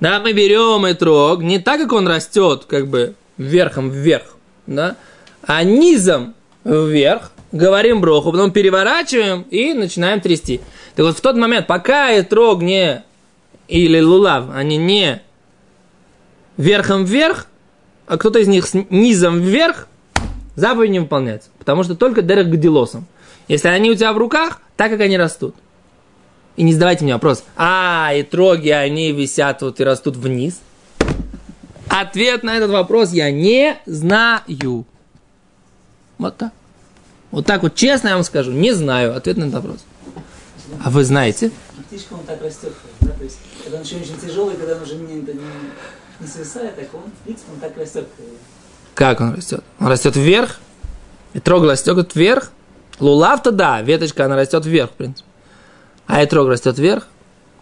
Да, 0.01 0.21
мы 0.21 0.33
берем 0.33 0.91
этрог 0.91 1.43
не 1.43 1.59
так, 1.59 1.81
как 1.81 1.93
он 1.93 2.07
растет, 2.07 2.65
как 2.67 2.89
бы 2.89 3.15
верхом 3.39 3.91
вверх, 3.91 4.37
да, 4.67 4.97
а 5.43 5.65
низом 5.65 6.35
вверх, 6.65 7.33
говорим 7.53 8.01
броху, 8.01 8.33
потом 8.33 8.51
переворачиваем 8.51 9.43
и 9.51 9.73
начинаем 9.73 10.21
трясти. 10.21 10.61
Так 10.95 11.07
вот, 11.07 11.17
в 11.17 11.21
тот 11.21 11.37
момент, 11.37 11.67
пока 11.67 12.19
этрог 12.19 12.63
не, 12.63 13.05
или 13.69 14.01
лулав, 14.01 14.47
они 14.55 14.77
не 14.77 15.23
верхом 16.57 17.05
вверх, 17.05 17.47
а 18.07 18.19
кто-то 18.19 18.39
из 18.39 18.49
них 18.49 18.67
с 18.67 18.75
низом 18.91 19.41
вверх, 19.41 19.89
заповедь 20.57 20.91
не 20.91 21.01
выполняется. 21.01 21.51
Потому 21.59 21.85
что 21.85 21.95
только 21.95 22.23
дерек 22.23 22.47
гделосом. 22.47 23.07
Если 23.49 23.69
они 23.69 23.91
у 23.91 23.95
тебя 23.95 24.13
в 24.13 24.19
руках, 24.19 24.61
так 24.77 24.91
как 24.91 25.01
они 25.01 25.17
растут. 25.17 25.55
И 26.57 26.63
не 26.63 26.73
задавайте 26.73 27.05
мне 27.05 27.13
вопрос, 27.13 27.45
а, 27.57 28.13
и 28.15 28.23
троги, 28.23 28.71
они 28.71 29.13
висят 29.13 29.63
вот 29.63 29.79
и 29.81 29.85
растут 29.85 30.17
вниз. 30.17 30.61
Ответ 31.89 32.43
на 32.43 32.57
этот 32.57 32.71
вопрос 32.71 33.13
я 33.13 33.31
не 33.31 33.77
знаю. 33.87 34.87
Вот 36.19 36.37
так. 36.37 36.53
Вот 37.31 37.45
так 37.45 37.63
вот 37.63 37.75
честно 37.75 38.09
я 38.09 38.15
вам 38.15 38.25
скажу, 38.25 38.53
не 38.53 38.73
знаю 38.73 39.15
ответ 39.15 39.37
на 39.37 39.45
этот 39.45 39.55
вопрос. 39.57 39.85
А 40.83 40.91
вы 40.91 41.05
знаете? 41.05 41.51
Птичка 41.89 42.15
он 42.15 42.25
так 42.25 42.43
растет, 42.43 42.73
да? 43.01 43.13
То 43.13 43.25
есть, 43.25 43.39
когда 43.63 43.79
он 43.79 43.85
еще 43.85 43.97
очень 43.97 44.19
тяжелый, 44.19 44.57
когда 44.57 44.77
он 44.77 44.83
уже 44.83 44.97
не, 44.97 45.15
не, 45.15 45.41
не 46.21 46.27
свисает, 46.27 46.75
так 46.77 46.93
он, 46.95 47.03
в 47.03 47.25
принципе, 47.25 47.53
он 47.53 47.61
так 47.61 47.77
растет. 47.77 48.09
Как 48.95 49.21
он 49.21 49.35
растет? 49.35 49.63
Он 49.79 49.89
растет 49.89 50.17
вверх, 50.17 50.59
и 51.35 51.41
трог 51.41 51.65
растет 51.65 52.15
вверх. 52.15 52.51
Лулав-то 52.99 53.53
да, 53.53 53.83
веточка, 53.83 54.25
она 54.25 54.37
растет 54.37 54.65
вверх, 54.65 54.91
в 54.91 54.95
принципе. 54.95 55.26
А 56.07 56.23
этрог 56.23 56.49
растет 56.49 56.79
вверх. 56.79 57.09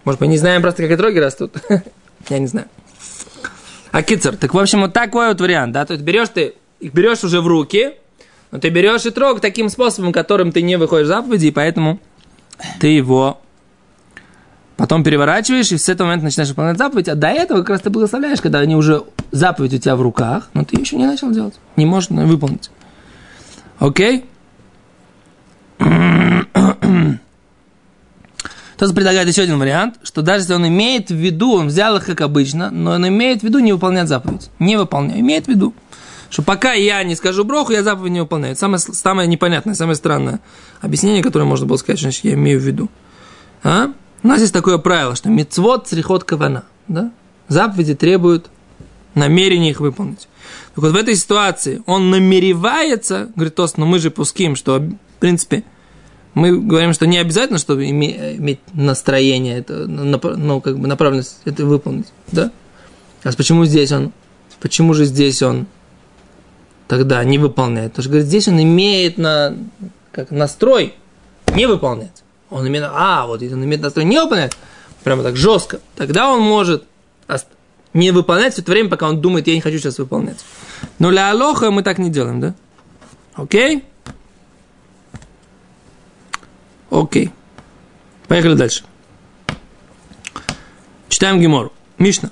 Может, 0.04 0.20
мы 0.20 0.26
не 0.26 0.38
знаем 0.38 0.62
просто, 0.62 0.82
как 0.82 0.92
этроги 0.92 1.18
растут. 1.18 1.56
Я 2.28 2.38
не 2.38 2.46
знаю. 2.46 2.68
А 3.90 4.02
кицер, 4.02 4.36
так 4.36 4.52
в 4.52 4.58
общем, 4.58 4.80
вот 4.82 4.92
такой 4.92 5.28
вот 5.28 5.40
вариант, 5.40 5.72
да, 5.72 5.84
то 5.84 5.92
есть 5.92 6.04
берешь 6.04 6.28
ты, 6.28 6.54
их 6.80 6.92
берешь 6.92 7.22
уже 7.22 7.40
в 7.40 7.46
руки, 7.46 7.92
но 8.50 8.58
ты 8.58 8.68
берешь 8.68 9.06
и 9.06 9.10
трог 9.10 9.40
таким 9.40 9.68
способом, 9.68 10.12
которым 10.12 10.50
ты 10.50 10.62
не 10.62 10.76
выходишь 10.76 11.06
заповеди, 11.06 11.46
и 11.46 11.50
поэтому 11.52 12.00
ты 12.80 12.88
его 12.88 13.40
потом 14.76 15.04
переворачиваешь, 15.04 15.70
и 15.70 15.78
с 15.78 15.88
этого 15.88 16.08
момента 16.08 16.24
начинаешь 16.24 16.50
выполнять 16.50 16.76
заповедь, 16.76 17.08
а 17.08 17.14
до 17.14 17.28
этого 17.28 17.60
как 17.60 17.70
раз 17.70 17.80
ты 17.82 17.90
благословляешь, 17.90 18.40
когда 18.40 18.58
они 18.58 18.74
уже 18.74 19.04
заповедь 19.30 19.74
у 19.74 19.78
тебя 19.78 19.94
в 19.94 20.02
руках, 20.02 20.50
но 20.54 20.64
ты 20.64 20.76
еще 20.76 20.96
не 20.96 21.06
начал 21.06 21.30
делать, 21.30 21.54
не 21.76 21.86
можешь 21.86 22.10
выполнить. 22.10 22.70
Окей? 23.78 24.24
Тот 28.84 28.94
предлагает 28.94 29.26
еще 29.26 29.40
один 29.40 29.58
вариант, 29.58 29.94
что 30.02 30.20
даже 30.20 30.42
если 30.42 30.52
он 30.52 30.68
имеет 30.68 31.08
в 31.08 31.14
виду, 31.14 31.54
он 31.54 31.68
взял 31.68 31.96
их 31.96 32.04
как 32.04 32.20
обычно, 32.20 32.70
но 32.70 32.90
он 32.90 33.08
имеет 33.08 33.40
в 33.40 33.42
виду 33.42 33.58
не 33.60 33.72
выполнять 33.72 34.08
заповедь. 34.08 34.50
Не 34.58 34.76
выполняет, 34.76 35.20
имеет 35.20 35.46
в 35.46 35.48
виду. 35.48 35.72
Что 36.28 36.42
пока 36.42 36.74
я 36.74 37.02
не 37.02 37.14
скажу 37.14 37.44
броху, 37.44 37.72
я 37.72 37.82
заповедь 37.82 38.12
не 38.12 38.20
выполняю. 38.20 38.56
Самое, 38.56 38.78
самое 38.78 39.26
непонятное, 39.26 39.74
самое 39.74 39.96
странное 39.96 40.40
объяснение, 40.82 41.22
которое 41.22 41.46
можно 41.46 41.64
было 41.64 41.78
сказать, 41.78 41.98
что 41.98 42.28
я 42.28 42.34
имею 42.34 42.60
в 42.60 42.62
виду. 42.62 42.90
А? 43.62 43.90
У 44.22 44.28
нас 44.28 44.42
есть 44.42 44.52
такое 44.52 44.76
правило, 44.76 45.16
что 45.16 45.30
мецвод 45.30 45.88
црихот 45.88 46.24
кавана. 46.24 46.64
Да? 46.86 47.10
Заповеди 47.48 47.94
требуют 47.94 48.50
намерения 49.14 49.70
их 49.70 49.80
выполнить. 49.80 50.28
Так 50.74 50.84
вот 50.84 50.92
в 50.92 50.96
этой 50.96 51.16
ситуации 51.16 51.82
он 51.86 52.10
намеревается, 52.10 53.30
говорит 53.34 53.54
Тост, 53.54 53.78
но 53.78 53.86
мы 53.86 53.98
же 53.98 54.10
пуским, 54.10 54.56
что 54.56 54.78
в 54.78 55.20
принципе 55.20 55.64
мы 56.34 56.58
говорим, 56.58 56.92
что 56.92 57.06
не 57.06 57.18
обязательно, 57.18 57.58
чтобы 57.58 57.88
иметь 57.88 58.60
настроение, 58.72 59.58
это, 59.58 59.86
ну, 59.86 60.60
как 60.60 60.78
бы 60.78 60.88
направленность 60.88 61.38
это 61.44 61.64
выполнить, 61.64 62.08
да? 62.32 62.50
А 63.22 63.32
почему 63.32 63.64
здесь 63.64 63.92
он, 63.92 64.12
почему 64.60 64.94
же 64.94 65.04
здесь 65.04 65.42
он 65.42 65.66
тогда 66.88 67.22
не 67.24 67.38
выполняет? 67.38 67.92
Потому 67.92 68.02
что, 68.02 68.10
говорит, 68.10 68.28
здесь 68.28 68.48
он 68.48 68.60
имеет 68.60 69.16
на, 69.16 69.56
как 70.12 70.30
настрой 70.30 70.94
не 71.54 71.66
выполнять. 71.66 72.22
Он 72.50 72.66
имеет, 72.68 72.84
а, 72.90 73.26
вот 73.26 73.40
если 73.40 73.54
он 73.54 73.64
имеет 73.64 73.80
настрой 73.80 74.04
не 74.04 74.20
выполнять, 74.20 74.52
прямо 75.04 75.22
так 75.22 75.36
жестко, 75.36 75.80
тогда 75.96 76.30
он 76.32 76.40
может 76.42 76.84
не 77.92 78.10
выполнять 78.10 78.54
все 78.54 78.62
это 78.62 78.72
время, 78.72 78.90
пока 78.90 79.08
он 79.08 79.20
думает, 79.20 79.46
я 79.46 79.54
не 79.54 79.60
хочу 79.60 79.78
сейчас 79.78 79.98
выполнять. 79.98 80.44
Но 80.98 81.10
для 81.10 81.30
Алоха 81.30 81.70
мы 81.70 81.82
так 81.84 81.98
не 81.98 82.10
делаем, 82.10 82.40
да? 82.40 82.54
Окей? 83.34 83.76
Okay? 83.76 83.82
Окей. 86.94 87.32
Поехали 88.28 88.54
дальше. 88.54 88.84
Читаем 91.08 91.40
Гемору. 91.40 91.72
Мишна. 91.98 92.30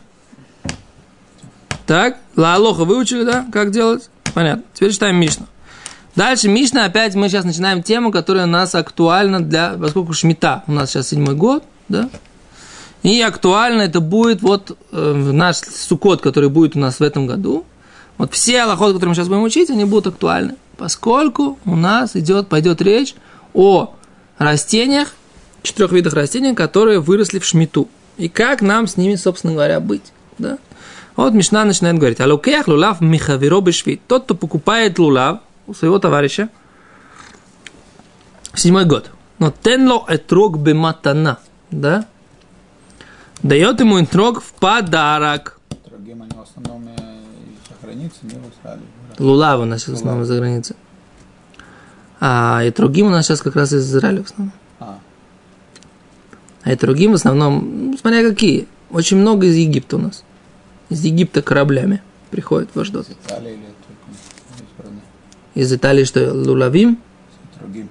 Так, 1.85 2.19
Лаалоха 2.37 2.85
выучили, 2.85 3.25
да? 3.25 3.45
Как 3.53 3.73
делать? 3.73 4.09
Понятно. 4.35 4.63
Теперь 4.73 4.93
читаем 4.93 5.17
Мишну. 5.17 5.47
Дальше 6.15 6.49
Мишна, 6.49 6.85
опять 6.85 7.17
мы 7.17 7.29
сейчас 7.29 7.45
начинаем 7.45 7.83
тему, 7.83 8.13
которая 8.13 8.45
у 8.45 8.49
нас 8.49 8.77
актуальна 8.77 9.41
для, 9.41 9.71
поскольку 9.73 10.13
Шмита, 10.13 10.63
у 10.69 10.73
нас 10.73 10.91
сейчас 10.91 11.09
седьмой 11.09 11.35
год, 11.35 11.65
да, 11.89 12.09
и 13.03 13.21
актуально 13.21 13.83
это 13.83 14.01
будет 14.01 14.43
вот 14.43 14.79
э, 14.93 15.13
наш 15.33 15.57
сукот, 15.57 16.21
который 16.21 16.51
будет 16.51 16.77
у 16.77 16.79
нас 16.79 17.01
в 17.01 17.03
этом 17.03 17.27
году. 17.27 17.65
Вот 18.19 18.33
все 18.33 18.63
аллахот, 18.63 18.93
которые 18.93 19.09
мы 19.09 19.15
сейчас 19.15 19.29
будем 19.29 19.43
учить, 19.43 19.71
они 19.71 19.87
будут 19.87 20.09
актуальны, 20.09 20.55
поскольку 20.77 21.59
у 21.65 21.75
нас 21.77 22.15
идет, 22.15 22.49
пойдет 22.49 22.83
речь 22.83 23.15
о 23.55 23.95
растениях, 24.43 25.09
четырех 25.63 25.93
видах 25.93 26.15
растений, 26.15 26.55
которые 26.55 27.01
выросли 27.01 27.39
в 27.39 27.45
шмиту. 27.45 27.89
И 28.17 28.29
как 28.29 28.63
нам 28.63 28.87
с 28.87 28.97
ними, 28.97 29.17
собственно 29.17 29.55
говоря, 29.55 29.81
быть. 29.81 30.13
Да? 30.39 30.59
Вот 31.17 31.35
Мишна 31.35 31.65
начинает 31.65 31.99
говорить, 31.99 32.21
алукех 32.21 32.69
лулав 32.69 33.01
михавиро 33.01 33.61
бешвит. 33.61 34.01
Тот, 34.07 34.25
кто 34.25 34.35
покупает 34.35 34.99
лулав 34.99 35.41
у 35.67 35.75
своего 35.75 35.99
товарища 35.99 36.49
седьмой 38.55 38.85
год. 38.85 39.11
Но 39.39 39.51
тенло 39.51 40.05
этрог 40.09 40.59
бематана. 40.59 41.39
Да? 41.71 42.07
Дает 43.43 43.81
ему 43.81 43.99
интрог 43.99 44.43
в 44.43 44.53
подарок. 44.53 45.59
Трогим 45.85 46.23
они 46.23 46.31
в 46.33 46.43
основном 46.43 46.85
за 46.85 47.87
границей, 47.87 48.19
не 48.23 48.31
в 48.31 48.61
Израиле. 48.61 48.83
Лулав 49.19 49.61
у 49.61 49.65
нас 49.65 49.89
в 49.89 49.93
основном 49.93 50.25
за 50.25 50.37
границей. 50.37 50.77
А 52.25 52.63
Итрогим 52.65 53.07
у 53.07 53.11
нас 53.11 53.27
сейчас 53.27 53.43
как 53.43 53.57
раз 53.57 53.73
из 53.73 53.85
Израиля 53.85 54.23
в 54.23 54.27
основном. 54.27 54.53
А, 54.79 55.01
А 56.63 56.73
Итрогим 56.73 57.11
в 57.11 57.15
основном, 57.15 57.91
ну, 57.91 57.99
смотря 57.99 58.23
какие. 58.23 58.69
Очень 58.91 59.17
много 59.17 59.47
из 59.47 59.57
Египта 59.57 59.97
у 59.97 59.99
нас. 59.99 60.23
Из 60.89 61.03
Египта 61.03 61.43
кораблями 61.43 62.01
приходят 62.31 62.71
в 62.73 62.79
Аждот. 62.79 63.09
с 63.09 63.11
Италии 63.11 63.55
или 63.55 63.57
только 63.57 64.13
из 64.13 64.69
страны? 64.73 65.01
Из 65.57 65.73
Италии 65.73 66.05
что, 66.05 66.33
Лулавим? 66.33 66.99
Другим. 67.59 67.89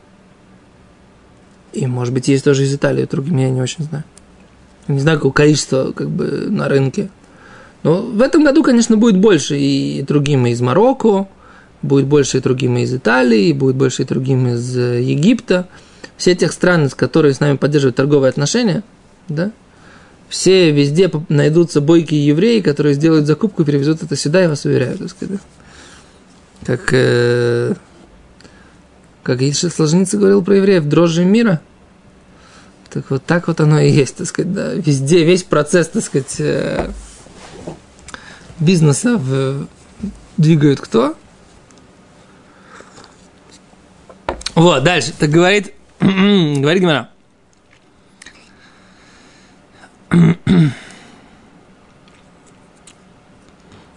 И, 1.73 1.85
может 1.85 2.13
быть, 2.13 2.29
есть 2.29 2.45
тоже 2.45 2.63
из 2.63 2.73
Италии, 2.73 3.05
другим 3.11 3.35
я 3.35 3.49
не 3.49 3.59
очень 3.61 3.83
знаю. 3.83 4.05
Не 4.87 5.01
знаю, 5.01 5.17
какое 5.17 5.33
количество 5.33 5.91
как 5.91 6.09
бы 6.09 6.47
на 6.49 6.69
рынке. 6.69 7.09
Но 7.83 8.01
в 8.01 8.21
этом 8.21 8.45
году, 8.45 8.63
конечно, 8.63 8.95
будет 8.95 9.19
больше 9.19 9.59
и 9.59 10.03
другим 10.03 10.45
из 10.45 10.61
Марокко, 10.61 11.27
будет 11.81 12.05
больше 12.05 12.37
и 12.37 12.41
другим 12.41 12.77
из 12.77 12.93
Италии, 12.93 13.53
будет 13.53 13.75
больше 13.75 14.03
и 14.03 14.05
другим 14.05 14.47
из 14.47 14.77
э, 14.77 15.01
Египта. 15.01 15.67
Все 16.17 16.35
тех 16.35 16.51
стран, 16.51 16.89
с 16.89 16.95
которыми 16.95 17.31
с 17.33 17.39
нами 17.39 17.57
поддерживают 17.57 17.95
торговые 17.95 18.29
отношения, 18.29 18.83
да, 19.27 19.51
все 20.29 20.71
везде 20.71 21.11
найдутся 21.29 21.81
бойкие 21.81 22.25
евреи, 22.25 22.61
которые 22.61 22.93
сделают 22.93 23.25
закупку 23.25 23.63
и 23.63 23.65
перевезут 23.65 24.03
это 24.03 24.15
сюда, 24.15 24.41
я 24.41 24.49
вас 24.49 24.63
уверяю, 24.65 24.97
так 24.97 25.09
сказать. 25.09 25.39
Как, 26.65 26.89
э, 26.91 27.73
как 29.23 29.41
Ильши 29.41 29.69
Сложница 29.69 30.17
говорил 30.17 30.43
про 30.43 30.57
евреев, 30.57 30.85
дрожжи 30.85 31.25
мира. 31.25 31.59
Так 32.91 33.09
вот 33.09 33.25
так 33.25 33.47
вот 33.47 33.59
оно 33.61 33.79
и 33.79 33.89
есть, 33.89 34.17
так 34.17 34.27
сказать, 34.27 34.53
да. 34.53 34.73
Везде, 34.73 35.23
весь 35.23 35.43
процесс, 35.43 35.87
так 35.87 36.03
сказать, 36.03 36.35
э, 36.39 36.91
бизнеса 38.59 39.17
в- 39.17 39.67
двигают 40.37 40.79
кто? 40.81 41.15
Вот, 44.55 44.83
дальше. 44.83 45.13
Так 45.17 45.29
говорит, 45.29 45.73
говорит 45.99 46.81
Гимара. 46.81 47.09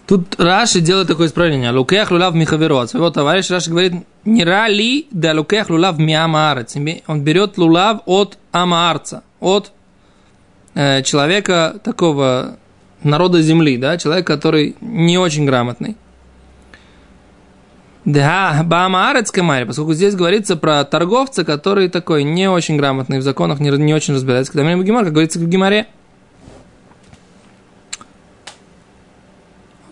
Тут 0.07 0.39
Раши 0.39 0.81
делает 0.81 1.07
такое 1.07 1.27
исправление. 1.27 1.71
Лукех 1.71 2.11
лулав 2.11 2.35
михаверо. 2.35 2.81
От 2.81 2.91
своего 2.91 3.09
товарища 3.09 3.55
Раши 3.55 3.71
говорит, 3.71 3.93
не 4.23 4.43
рали 4.43 5.07
да 5.11 5.33
лукех 5.33 5.69
лулав 5.69 5.97
ми. 5.97 6.15
Он 7.07 7.21
берет 7.21 7.57
лулав 7.57 8.01
от 8.05 8.37
амаарца, 8.51 9.23
от 9.39 9.71
э, 10.75 11.01
человека 11.03 11.79
такого 11.83 12.57
народа 13.03 13.41
земли, 13.41 13.77
да, 13.77 13.97
человек, 13.97 14.27
который 14.27 14.75
не 14.79 15.17
очень 15.17 15.45
грамотный. 15.45 15.97
Да, 18.05 18.61
Баамаарец 18.63 19.31
Камари, 19.31 19.65
поскольку 19.65 19.95
здесь 19.95 20.13
говорится 20.13 20.55
про 20.55 20.83
торговца, 20.83 21.43
который 21.43 21.89
такой 21.89 22.23
не 22.23 22.47
очень 22.47 22.77
грамотный 22.77 23.17
в 23.17 23.23
законах, 23.23 23.59
не, 23.59 23.71
не 23.71 23.95
очень 23.95 24.13
разбирается. 24.13 24.51
Когда 24.51 24.69
мы 24.69 24.83
Гимар, 24.83 25.05
как 25.05 25.13
говорится 25.13 25.39
в 25.39 25.47
Гимаре. 25.47 25.87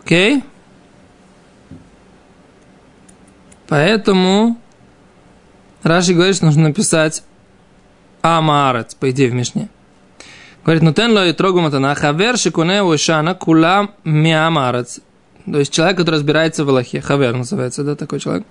Окей? 0.03 0.43
Поэтому 3.67 4.57
Раши 5.81 6.13
говорит, 6.13 6.35
что 6.35 6.45
нужно 6.45 6.63
написать 6.63 7.23
Амаарец, 8.21 8.93
по 8.93 9.09
идее, 9.09 9.31
в 9.31 9.33
Мишне. 9.33 9.69
Говорит, 10.63 10.83
ну 10.83 10.93
тен 10.93 11.11
ло 11.13 11.25
и 11.25 11.33
трогу 11.33 11.61
матана, 11.61 11.95
хавер 11.95 12.37
шикуне 12.37 12.83
ушана 12.83 13.33
кулам 13.33 13.91
миамарец. 14.03 14.99
То 15.45 15.59
есть 15.59 15.73
человек, 15.73 15.97
который 15.97 16.15
разбирается 16.15 16.63
в 16.63 16.69
Аллахе, 16.69 17.01
хавер 17.01 17.35
называется, 17.35 17.83
да, 17.83 17.95
такой 17.95 18.19
человек. 18.19 18.45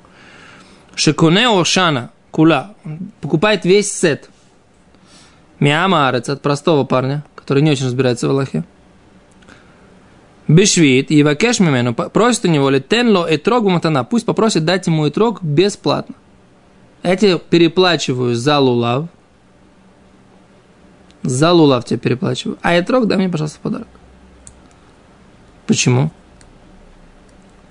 Шикуне 0.94 1.48
ушана 1.48 2.11
кула. 2.31 2.74
Он 2.85 2.98
покупает 3.20 3.64
весь 3.64 3.92
сет. 3.92 4.28
Миамарец 5.59 6.28
от 6.28 6.42
простого 6.42 6.85
парня, 6.85 7.24
который 7.35 7.62
не 7.62 7.70
очень 7.70 7.87
разбирается 7.87 8.26
в 8.26 8.31
Аллахе. 8.31 8.64
Бешвит, 10.48 11.11
и 11.11 11.22
вакеш 11.22 11.61
мимену, 11.61 11.94
просит 11.94 12.44
у 12.44 12.48
него, 12.48 12.68
ли 12.68 12.81
тенло 12.81 13.26
и 13.26 13.37
трогу 13.37 13.70
матана, 13.70 14.05
пусть 14.05 14.26
попросит 14.26 14.64
дать 14.64 14.87
ему 14.87 15.07
и 15.07 15.11
трог 15.11 15.42
бесплатно. 15.42 16.16
Тебе 17.02 17.38
переплачиваю 17.38 18.35
за 18.35 18.59
лулав, 18.59 19.09
за 21.22 21.52
лулав 21.52 21.85
тебе 21.85 21.98
переплачиваю, 21.98 22.59
а 22.62 22.78
этрог 22.78 23.07
дай 23.07 23.18
мне, 23.18 23.28
пожалуйста, 23.28 23.61
подарок. 23.62 23.88
Почему? 25.66 26.11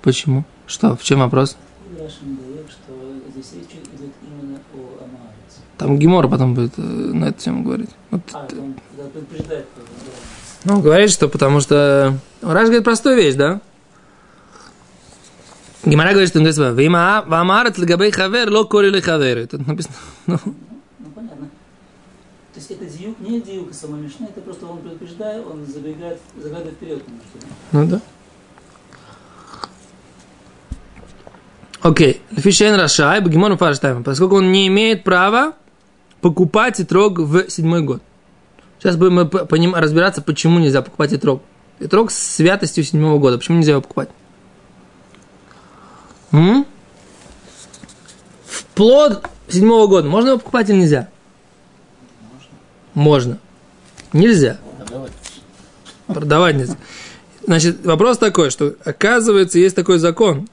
Почему? 0.01 0.43
Что? 0.67 0.95
В 0.95 1.03
чем 1.03 1.19
вопрос? 1.19 1.57
Там 5.77 5.97
Гимора 5.97 6.27
потом 6.27 6.53
будет 6.53 6.77
э, 6.77 6.81
на 6.81 7.25
эту 7.25 7.39
тему 7.39 7.63
говорить. 7.63 7.89
Вот, 8.11 8.21
А, 8.33 8.47
он 8.51 8.75
когда 8.95 9.09
предупреждает, 9.09 9.65
да. 9.75 9.81
ну, 10.63 10.79
говорит, 10.79 11.09
что 11.09 11.27
потому 11.27 11.59
что... 11.59 12.19
Раш 12.43 12.65
говорит 12.65 12.83
простую 12.83 13.15
вещь, 13.15 13.33
да? 13.33 13.61
Гимара 15.83 16.11
говорит, 16.11 16.29
что 16.29 16.37
он 16.37 16.45
говорит, 16.45 16.77
«Вима 16.77 17.23
вамарат 17.25 17.79
лгабей 17.79 18.11
хавер, 18.11 18.51
ло 18.51 18.65
кори 18.65 18.91
ли 18.91 19.01
хавер». 19.01 19.47
Тут 19.47 19.65
написано, 19.65 19.95
ну, 20.27 20.37
Ну, 20.99 21.09
понятно. 21.15 21.47
То 22.53 22.59
есть 22.59 22.69
это 22.69 22.85
диюк, 22.85 23.19
не 23.19 23.41
диюк 23.41 23.71
и 23.71 23.73
сама 23.73 23.97
Мишна, 23.97 24.27
это 24.27 24.41
просто 24.41 24.67
он 24.67 24.77
предупреждает, 24.77 25.43
он 25.47 25.65
забегает, 25.65 26.19
заглядывает 26.35 26.75
вперед. 26.75 27.01
немножко. 27.07 27.55
ну 27.71 27.87
да. 27.87 28.01
Окей, 31.81 32.21
Лефишейн 32.31 32.75
Рашай, 32.75 33.21
Богимон 33.21 33.57
Фарштайм, 33.57 34.03
поскольку 34.03 34.35
он 34.35 34.51
не 34.51 34.67
имеет 34.67 35.03
права 35.03 35.53
покупать 36.21 36.79
итрог 36.79 37.17
в 37.19 37.49
седьмой 37.49 37.81
год. 37.81 38.01
Сейчас 38.77 38.95
будем 38.97 39.27
по- 39.27 39.45
поним- 39.45 39.75
разбираться, 39.75 40.21
почему 40.21 40.59
нельзя 40.59 40.81
покупать 40.83 41.13
итрог. 41.13 41.41
Итрог 41.79 42.11
с 42.11 42.17
святостью 42.17 42.83
седьмого 42.83 43.17
года. 43.17 43.39
Почему 43.39 43.57
нельзя 43.57 43.71
его 43.71 43.81
покупать? 43.81 44.09
М? 46.31 46.65
Плод 48.75 49.27
седьмого 49.47 49.87
года 49.87 50.07
можно 50.07 50.29
его 50.29 50.37
покупать 50.37 50.69
или 50.69 50.77
нельзя? 50.77 51.09
Можно. 52.93 53.39
Нельзя. 54.13 54.59
Продавать. 54.77 55.11
Продавать 56.07 56.55
нельзя. 56.55 56.75
Значит, 57.43 57.83
вопрос 57.85 58.19
такой, 58.19 58.51
что 58.51 58.75
оказывается, 58.85 59.57
есть 59.57 59.75
такой 59.75 59.97
закон, 59.97 60.47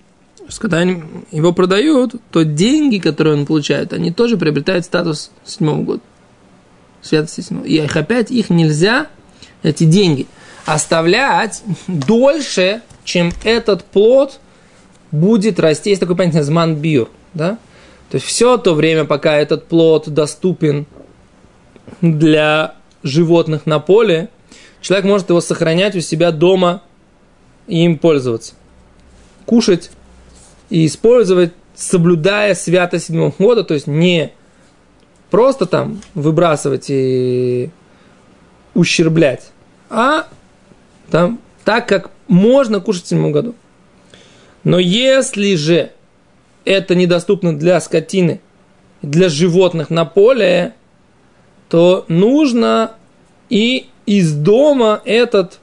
что 0.49 0.63
когда 0.63 0.79
они 0.79 1.03
его 1.31 1.53
продают, 1.53 2.15
то 2.31 2.45
деньги, 2.45 2.99
которые 2.99 3.37
он 3.37 3.47
получает, 3.47 3.93
они 3.93 4.11
тоже 4.11 4.37
приобретают 4.37 4.85
статус 4.85 5.31
седьмого 5.45 5.83
года. 5.83 6.01
Святости 7.03 7.43
седьмого. 7.43 7.65
И 7.67 7.79
опять, 7.79 8.31
их 8.31 8.51
нельзя, 8.51 9.09
эти 9.63 9.85
деньги, 9.85 10.27
оставлять 10.65 11.63
дольше, 11.87 12.83
чем 13.05 13.33
этот 13.45 13.85
плод 13.85 14.41
будет 15.11 15.61
расти. 15.61 15.91
Есть 15.91 16.01
такое 16.01 16.17
понятие 16.17 16.43
зманбир, 16.43 17.09
да? 17.35 17.59
То 18.11 18.15
есть 18.15 18.27
все 18.27 18.57
то 18.57 18.75
время, 18.75 19.05
пока 19.05 19.37
этот 19.37 19.67
плод 19.67 20.09
доступен 20.09 20.87
для 22.01 22.75
животных 23.03 23.67
на 23.67 23.81
поле, 23.81 24.31
человек 24.81 25.05
может 25.05 25.29
его 25.29 25.41
сохранять 25.43 25.95
у 25.95 26.01
себя 26.01 26.31
дома 26.31 26.83
и 27.67 27.85
им 27.85 27.99
пользоваться. 27.99 28.55
Кушать 29.45 29.91
и 30.71 30.87
использовать, 30.87 31.53
соблюдая 31.75 32.55
святость 32.55 33.07
седьмого 33.07 33.33
года, 33.39 33.65
то 33.65 33.75
есть 33.75 33.87
не 33.87 34.33
просто 35.31 35.67
там 35.67 36.01
выбрасывать 36.15 36.87
и 36.89 37.71
ущерблять, 38.75 39.51
а 39.91 40.27
там, 41.11 41.41
так 41.65 41.89
как 41.89 42.11
можно 42.27 42.81
кушать 42.81 43.05
в 43.05 43.09
седьмом 43.09 43.33
году. 43.33 43.55
Но 44.65 44.79
если 44.79 45.55
же 45.55 45.93
это 46.65 46.95
недоступно 46.95 47.57
для 47.57 47.81
скотины, 47.81 48.41
для 49.03 49.29
животных 49.29 49.91
на 49.91 50.05
поле, 50.05 50.75
то 51.69 52.05
нужно 52.09 52.93
и 53.49 53.89
из 54.07 54.35
дома 54.35 55.01
этот 55.05 55.61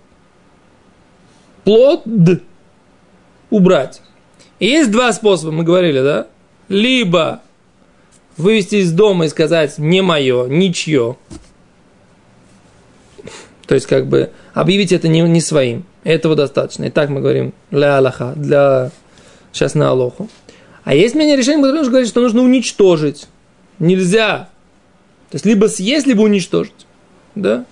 плод 1.63 2.03
убрать. 3.49 4.01
Есть 4.59 4.91
два 4.91 5.11
способа, 5.13 5.51
мы 5.51 5.63
говорили, 5.63 6.01
да? 6.01 6.27
Либо 6.69 7.41
вывести 8.37 8.75
из 8.77 8.91
дома 8.91 9.25
и 9.25 9.29
сказать 9.29 9.77
не 9.77 10.01
мое, 10.01 10.47
ничье. 10.47 11.17
То 13.67 13.75
есть, 13.75 13.87
как 13.87 14.07
бы, 14.07 14.31
объявить 14.53 14.91
это 14.91 15.07
не, 15.07 15.21
не 15.21 15.41
своим. 15.41 15.85
Этого 16.03 16.35
достаточно. 16.35 16.85
И 16.85 16.89
так 16.89 17.09
мы 17.09 17.21
говорим 17.21 17.53
для 17.71 17.97
Аллаха, 17.97 18.33
для 18.35 18.91
сейчас 19.51 19.73
на 19.73 19.89
Алоху. 19.89 20.29
А 20.83 20.93
есть 20.93 21.15
мнение 21.15 21.35
решение, 21.35 21.63
которое 21.63 21.83
говорит, 21.89 22.07
что 22.07 22.21
нужно 22.21 22.43
уничтожить. 22.43 23.27
Нельзя. 23.79 24.49
То 25.31 25.35
есть, 25.35 25.45
либо 25.45 25.65
съесть, 25.65 26.05
либо 26.05 26.21
уничтожить. 26.21 26.85
Да? 27.33 27.65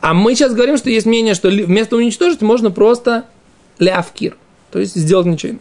А 0.00 0.14
мы 0.14 0.34
сейчас 0.34 0.54
говорим, 0.54 0.78
что 0.78 0.88
есть 0.90 1.06
мнение, 1.06 1.34
что 1.34 1.48
вместо 1.48 1.96
уничтожить 1.96 2.40
можно 2.40 2.70
просто 2.70 3.24
лявкир. 3.78 4.36
То 4.70 4.78
есть, 4.78 4.94
сделать 4.94 5.26
ничего. 5.26 5.58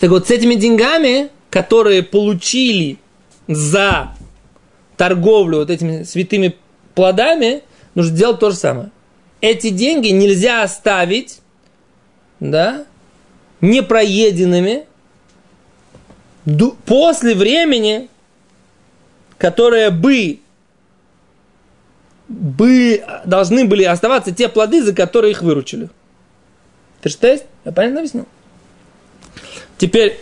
Так 0.00 0.08
вот, 0.08 0.26
с 0.26 0.30
этими 0.30 0.54
деньгами, 0.54 1.28
которые 1.50 2.02
получили 2.02 2.98
за 3.46 4.14
торговлю 4.96 5.58
вот 5.58 5.70
этими 5.70 6.04
святыми 6.04 6.56
плодами, 6.94 7.62
нужно 7.94 8.16
делать 8.16 8.40
то 8.40 8.50
же 8.50 8.56
самое. 8.56 8.90
Эти 9.42 9.68
деньги 9.68 10.08
нельзя 10.08 10.62
оставить, 10.62 11.40
да, 12.40 12.86
непроеденными 13.60 14.86
после 16.86 17.34
времени, 17.34 18.08
которое 19.36 19.90
бы, 19.90 20.40
бы 22.28 23.04
должны 23.26 23.66
были 23.66 23.84
оставаться 23.84 24.32
те 24.32 24.48
плоды, 24.48 24.82
за 24.82 24.94
которые 24.94 25.32
их 25.32 25.42
выручили. 25.42 25.90
Ты 27.02 27.10
что 27.10 27.26
есть? 27.26 27.44
Я 27.66 27.72
понятно 27.72 28.00
объяснил? 28.00 28.26
Теперь 29.80 30.20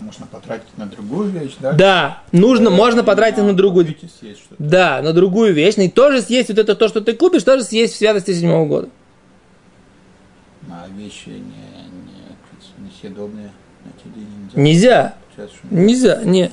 можно 0.00 0.26
потратить 0.26 0.76
на 0.76 0.84
другую 0.84 1.30
вещь, 1.30 1.56
да? 1.58 1.72
Да, 1.72 2.22
нужно, 2.32 2.68
да, 2.68 2.76
можно 2.76 3.02
потратить 3.02 3.38
на 3.38 3.54
другую. 3.54 3.86
Съесть 4.20 4.42
да, 4.58 5.00
на 5.00 5.14
другую 5.14 5.54
вещь. 5.54 5.78
И 5.78 5.88
тоже 5.88 6.20
съесть 6.20 6.50
вот 6.50 6.58
это 6.58 6.74
то, 6.74 6.88
что 6.88 7.00
ты 7.00 7.14
купишь, 7.14 7.44
тоже 7.44 7.64
съесть 7.64 7.94
в 7.94 7.96
святости 7.96 8.34
седьмого 8.34 8.66
года. 8.66 8.88
А 10.70 10.86
вещи 10.94 11.28
не, 11.28 11.34
не, 11.38 12.84
не 12.84 12.90
съедобные 13.00 13.50
на 14.54 14.60
нельзя. 14.60 15.14
Нельзя. 15.38 15.50
Нельзя, 15.70 16.22
не, 16.24 16.52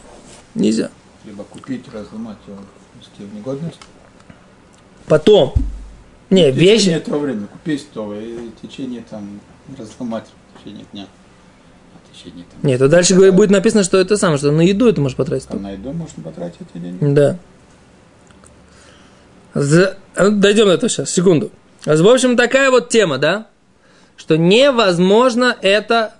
нельзя. 0.55 0.89
Либо 1.25 1.43
купить, 1.43 1.83
разломать 1.93 2.37
его, 2.47 2.59
в 3.17 3.35
негодность. 3.35 3.79
Потом. 5.07 5.53
Не, 6.29 6.49
вещи. 6.51 6.75
В 6.75 6.79
течение 6.79 6.97
этого 6.99 7.19
времени 7.19 7.45
купить 7.47 7.91
то 7.91 8.15
и 8.15 8.37
в 8.37 8.61
течение 8.61 9.03
там 9.09 9.41
разломать 9.77 10.27
в 10.55 10.63
течение 10.63 10.85
дня 10.93 11.07
течение 12.21 12.45
там. 12.49 12.59
Нет, 12.63 12.79
то 12.79 12.87
дальше 12.87 13.15
говорит, 13.15 13.35
будет 13.35 13.49
написано, 13.49 13.83
что 13.83 13.97
это 13.97 14.17
самое, 14.17 14.37
что 14.37 14.51
на 14.51 14.61
еду 14.61 14.87
это 14.87 15.01
можешь 15.01 15.17
потратить. 15.17 15.47
А 15.49 15.55
на 15.55 15.71
еду 15.71 15.91
можно 15.91 16.23
потратить 16.23 16.59
эти 16.61 16.81
деньги? 16.81 17.13
Да. 17.13 17.37
За... 19.53 19.97
А 20.15 20.25
ну, 20.25 20.39
Дойдем 20.39 20.65
до 20.65 20.73
этого 20.73 20.89
сейчас, 20.89 21.09
секунду. 21.09 21.51
В 21.85 22.07
общем, 22.07 22.37
такая 22.37 22.69
вот 22.69 22.89
тема, 22.89 23.17
да? 23.17 23.47
Что 24.15 24.37
невозможно 24.37 25.55
это... 25.61 26.13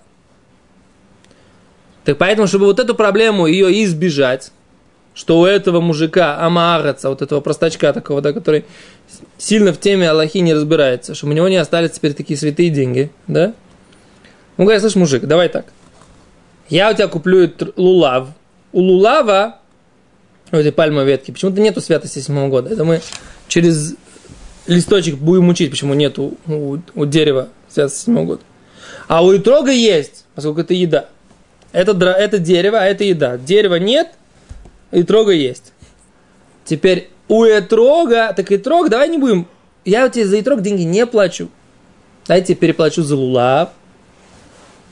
Так 2.04 2.18
поэтому, 2.18 2.48
чтобы 2.48 2.66
вот 2.66 2.80
эту 2.80 2.96
проблему 2.96 3.46
ее 3.46 3.84
избежать, 3.84 4.50
что 5.14 5.38
у 5.38 5.44
этого 5.44 5.80
мужика, 5.80 6.40
амаараца, 6.40 7.10
вот 7.10 7.22
этого 7.22 7.40
простачка 7.40 7.92
такого, 7.92 8.20
да, 8.20 8.32
который 8.32 8.64
сильно 9.38 9.72
в 9.72 9.78
теме 9.78 10.10
Аллахи 10.10 10.38
не 10.38 10.52
разбирается, 10.52 11.14
чтобы 11.14 11.32
у 11.32 11.36
него 11.36 11.48
не 11.48 11.56
остались 11.56 11.92
теперь 11.92 12.14
такие 12.14 12.36
святые 12.36 12.70
деньги, 12.70 13.12
да? 13.28 13.54
Он 14.56 14.64
говорит, 14.64 14.80
слышь, 14.80 14.96
мужик, 14.96 15.24
давай 15.24 15.48
так– 15.48 15.66
я 16.72 16.90
у 16.90 16.94
тебя 16.94 17.06
куплю 17.06 17.52
лулав. 17.76 18.28
У 18.72 18.80
лулава, 18.80 19.58
у 20.50 20.56
этой 20.56 20.72
пальмовой 20.72 21.06
ветки, 21.06 21.30
почему-то 21.30 21.60
нету 21.60 21.82
святости 21.82 22.18
седьмого 22.18 22.48
года. 22.48 22.70
Это 22.70 22.82
мы 22.84 23.02
через 23.46 23.94
листочек 24.66 25.16
будем 25.16 25.50
учить, 25.50 25.70
почему 25.70 25.92
нету 25.92 26.38
у, 26.46 26.78
у 26.94 27.04
дерева 27.04 27.48
святости 27.68 28.04
седьмого 28.04 28.24
года. 28.24 28.42
А 29.06 29.22
у 29.22 29.36
итрога 29.36 29.70
есть, 29.70 30.24
поскольку 30.34 30.60
это 30.60 30.72
еда. 30.72 31.10
Это, 31.72 31.92
это 31.92 32.38
дерево, 32.38 32.78
а 32.78 32.86
это 32.86 33.04
еда. 33.04 33.36
Дерева 33.36 33.74
нет, 33.74 34.08
итрога 34.92 35.32
есть. 35.32 35.74
Теперь 36.64 37.10
у 37.28 37.44
итрога, 37.44 38.32
так 38.34 38.50
итрог, 38.50 38.88
давай 38.88 39.10
не 39.10 39.18
будем. 39.18 39.46
Я 39.84 40.06
у 40.06 40.08
тебя 40.08 40.26
за 40.26 40.40
итрог 40.40 40.62
деньги 40.62 40.82
не 40.82 41.04
плачу. 41.04 41.50
Дайте 42.26 42.54
переплачу 42.54 43.02
за 43.02 43.14
лулав, 43.16 43.72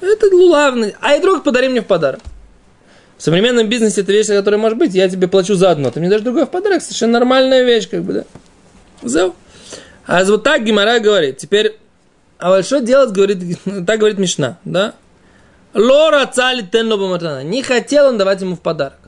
это 0.07 0.27
лулавный. 0.35 0.95
А 1.01 1.15
и 1.15 1.21
друг 1.21 1.45
подари 1.45 1.69
мне 1.69 1.83
в 1.83 1.87
подарок. 1.87 2.21
В 3.19 3.23
современном 3.23 3.69
бизнесе 3.69 4.01
это 4.01 4.13
вещь, 4.13 4.29
которая 4.29 4.59
может 4.59 4.79
быть, 4.79 4.95
я 4.95 5.09
тебе 5.09 5.29
плачу 5.29 5.55
за 5.55 5.71
одно, 5.71 5.91
ты 5.91 6.01
мне 6.01 6.09
дашь 6.09 6.23
другое 6.23 6.47
в 6.47 6.51
подарок, 6.51 6.83
совершенно 6.83 7.15
нормальная 7.15 7.65
вещь, 7.65 7.87
как 7.89 8.03
бы, 8.03 8.25
да. 9.03 9.33
А 10.07 10.25
вот 10.25 10.43
так 10.43 10.65
Гимара 10.65 10.99
говорит. 11.01 11.37
Теперь, 11.37 11.77
а 12.39 12.49
вот 12.51 12.65
что 12.65 12.81
делать, 12.81 13.11
говорит, 13.11 13.59
так 13.87 13.99
говорит 13.99 14.19
Мишна, 14.19 14.59
да? 14.65 14.95
Лора 15.75 16.27
цали 16.27 16.63
тенлоба 16.63 17.43
Не 17.43 17.63
хотел 17.63 18.07
он 18.07 18.19
давать 18.19 18.41
ему 18.41 18.57
в 18.57 18.61
подарок. 18.61 18.99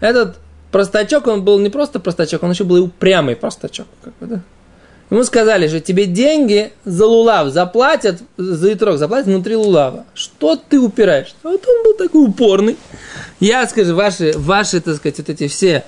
Этот 0.00 0.36
простачок, 0.70 1.26
он 1.26 1.42
был 1.42 1.58
не 1.58 1.70
просто 1.70 1.98
простачок, 1.98 2.42
он 2.42 2.50
еще 2.50 2.64
был 2.64 2.76
и 2.76 2.80
упрямый 2.80 3.34
простачок. 3.34 3.86
Как 4.04 4.12
бы, 4.20 4.26
да? 4.26 4.40
Ему 5.08 5.22
сказали, 5.22 5.68
что 5.68 5.80
тебе 5.80 6.06
деньги 6.06 6.72
за 6.84 7.06
лулав 7.06 7.52
заплатят, 7.52 8.20
за 8.36 8.72
итрок 8.72 8.98
заплатят 8.98 9.28
внутри 9.28 9.54
лулава. 9.54 10.04
Что 10.14 10.56
ты 10.56 10.80
упираешь? 10.80 11.34
Вот 11.44 11.64
он 11.66 11.84
был 11.84 11.94
такой 11.94 12.24
упорный. 12.24 12.76
Я 13.38 13.66
скажу, 13.68 13.94
ваши, 13.94 14.32
ваши, 14.36 14.80
так 14.80 14.96
сказать, 14.96 15.18
вот 15.18 15.28
эти 15.28 15.46
все 15.46 15.84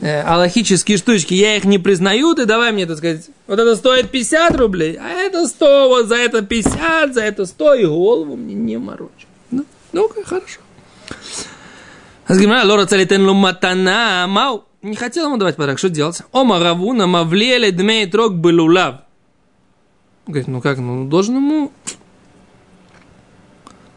э, 0.00 0.22
аллахические 0.22 0.96
штучки, 0.96 1.32
я 1.34 1.56
их 1.56 1.64
не 1.64 1.78
признаю, 1.78 2.34
ты 2.34 2.44
давай 2.44 2.72
мне, 2.72 2.86
так 2.86 2.98
сказать, 2.98 3.26
вот 3.46 3.60
это 3.60 3.76
стоит 3.76 4.10
50 4.10 4.56
рублей, 4.56 4.98
а 5.00 5.10
это 5.10 5.46
100, 5.46 5.88
вот 5.88 6.06
за 6.08 6.16
это 6.16 6.42
50, 6.42 7.14
за 7.14 7.20
это 7.20 7.46
100, 7.46 7.74
и 7.74 7.86
голову 7.86 8.36
мне 8.36 8.54
не 8.54 8.78
морочь. 8.78 9.26
Ну, 9.52 9.64
ну-ка, 9.92 10.24
хорошо. 10.24 10.60
Лора 12.28 12.86
цалитен 12.86 13.26
луматана 13.26 14.26
мау 14.28 14.64
не 14.82 14.96
хотел 14.96 15.26
ему 15.26 15.36
давать 15.36 15.56
подарок, 15.56 15.78
что 15.78 15.90
делать? 15.90 16.22
Ома 16.32 16.58
равуна 16.58 17.06
мавлели 17.06 17.70
дмей 17.70 18.06
трог 18.06 18.34
былулав. 18.34 19.02
Говорит, 20.26 20.48
ну 20.48 20.60
как, 20.60 20.78
ну 20.78 21.06
должен 21.06 21.36
ему, 21.36 21.72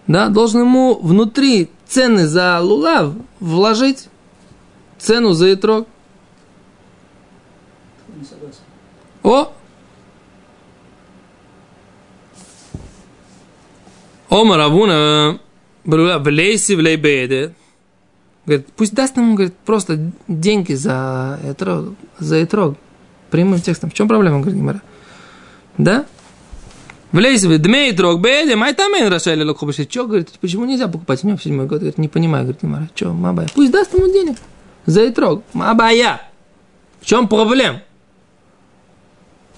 да, 0.07 0.29
должен 0.29 0.61
ему 0.61 0.95
внутри 0.95 1.69
цены 1.87 2.27
за 2.27 2.59
лулав 2.59 3.13
вложить 3.39 4.09
цену 4.97 5.33
за 5.33 5.53
итрог. 5.53 5.87
О! 9.21 9.53
Ома 14.29 14.57
равуна 14.57 15.39
влейси 15.85 16.73
влейбеде. 16.73 17.53
Говорит, 18.45 18.67
пусть 18.75 18.93
даст 18.93 19.15
ему, 19.17 19.35
говорит, 19.35 19.55
просто 19.65 20.11
деньги 20.27 20.73
за 20.73 21.39
этрог, 21.43 21.95
за 22.19 22.43
этрог. 22.43 22.75
Прямым 23.31 23.61
текстом. 23.61 23.89
В 23.89 23.93
чем 23.93 24.07
проблема, 24.07 24.39
говорит 24.39 24.59
Гимара? 24.59 24.81
Да? 25.77 26.05
Влезь 27.11 27.43
вы, 27.45 27.57
дмей 27.57 27.91
трог, 27.93 28.19
беде, 28.21 28.55
май 28.55 28.73
там 28.73 28.91
ин 28.93 29.07
рашали 29.07 29.43
локхубаши. 29.43 29.85
Че, 29.85 30.05
говорит, 30.05 30.29
почему 30.41 30.65
нельзя 30.65 30.87
покупать 30.87 31.23
у 31.23 31.27
него 31.27 31.37
в 31.37 31.43
седьмой 31.43 31.67
год? 31.67 31.79
Говорит, 31.79 31.97
не 31.97 32.07
понимаю, 32.07 32.43
говорит 32.43 32.61
Гимара. 32.61 32.89
Че, 32.95 33.13
мабая? 33.13 33.47
Пусть 33.53 33.71
даст 33.71 33.93
ему 33.93 34.11
денег 34.11 34.37
за 34.85 35.07
этрог. 35.07 35.43
Мабая. 35.53 36.21
В 37.01 37.05
чем 37.05 37.27
проблема? 37.27 37.81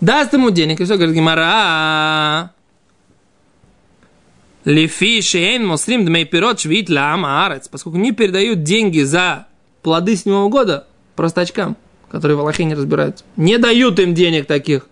Даст 0.01 0.33
ему 0.33 0.51
денег, 0.51 0.81
и 0.81 0.85
все, 0.85 0.95
говорит 0.95 1.15
Гимара. 1.15 2.51
Лифи 4.65 5.21
шейн 5.21 5.65
муслим 5.65 6.05
дмей 6.05 6.25
пирот 6.25 6.59
швид 6.59 6.89
лам 6.89 7.23
арец. 7.25 7.67
Поскольку 7.67 7.97
не 7.99 8.11
передают 8.11 8.63
деньги 8.63 9.01
за 9.01 9.47
плоды 9.83 10.15
седьмого 10.15 10.49
года 10.49 10.87
простачкам, 11.15 11.77
которые 12.09 12.35
в 12.35 12.41
Аллахе 12.41 12.65
не 12.65 12.73
разбираются. 12.73 13.23
Не 13.37 13.59
дают 13.59 13.99
им 13.99 14.15
денег 14.15 14.47
таких. 14.47 14.87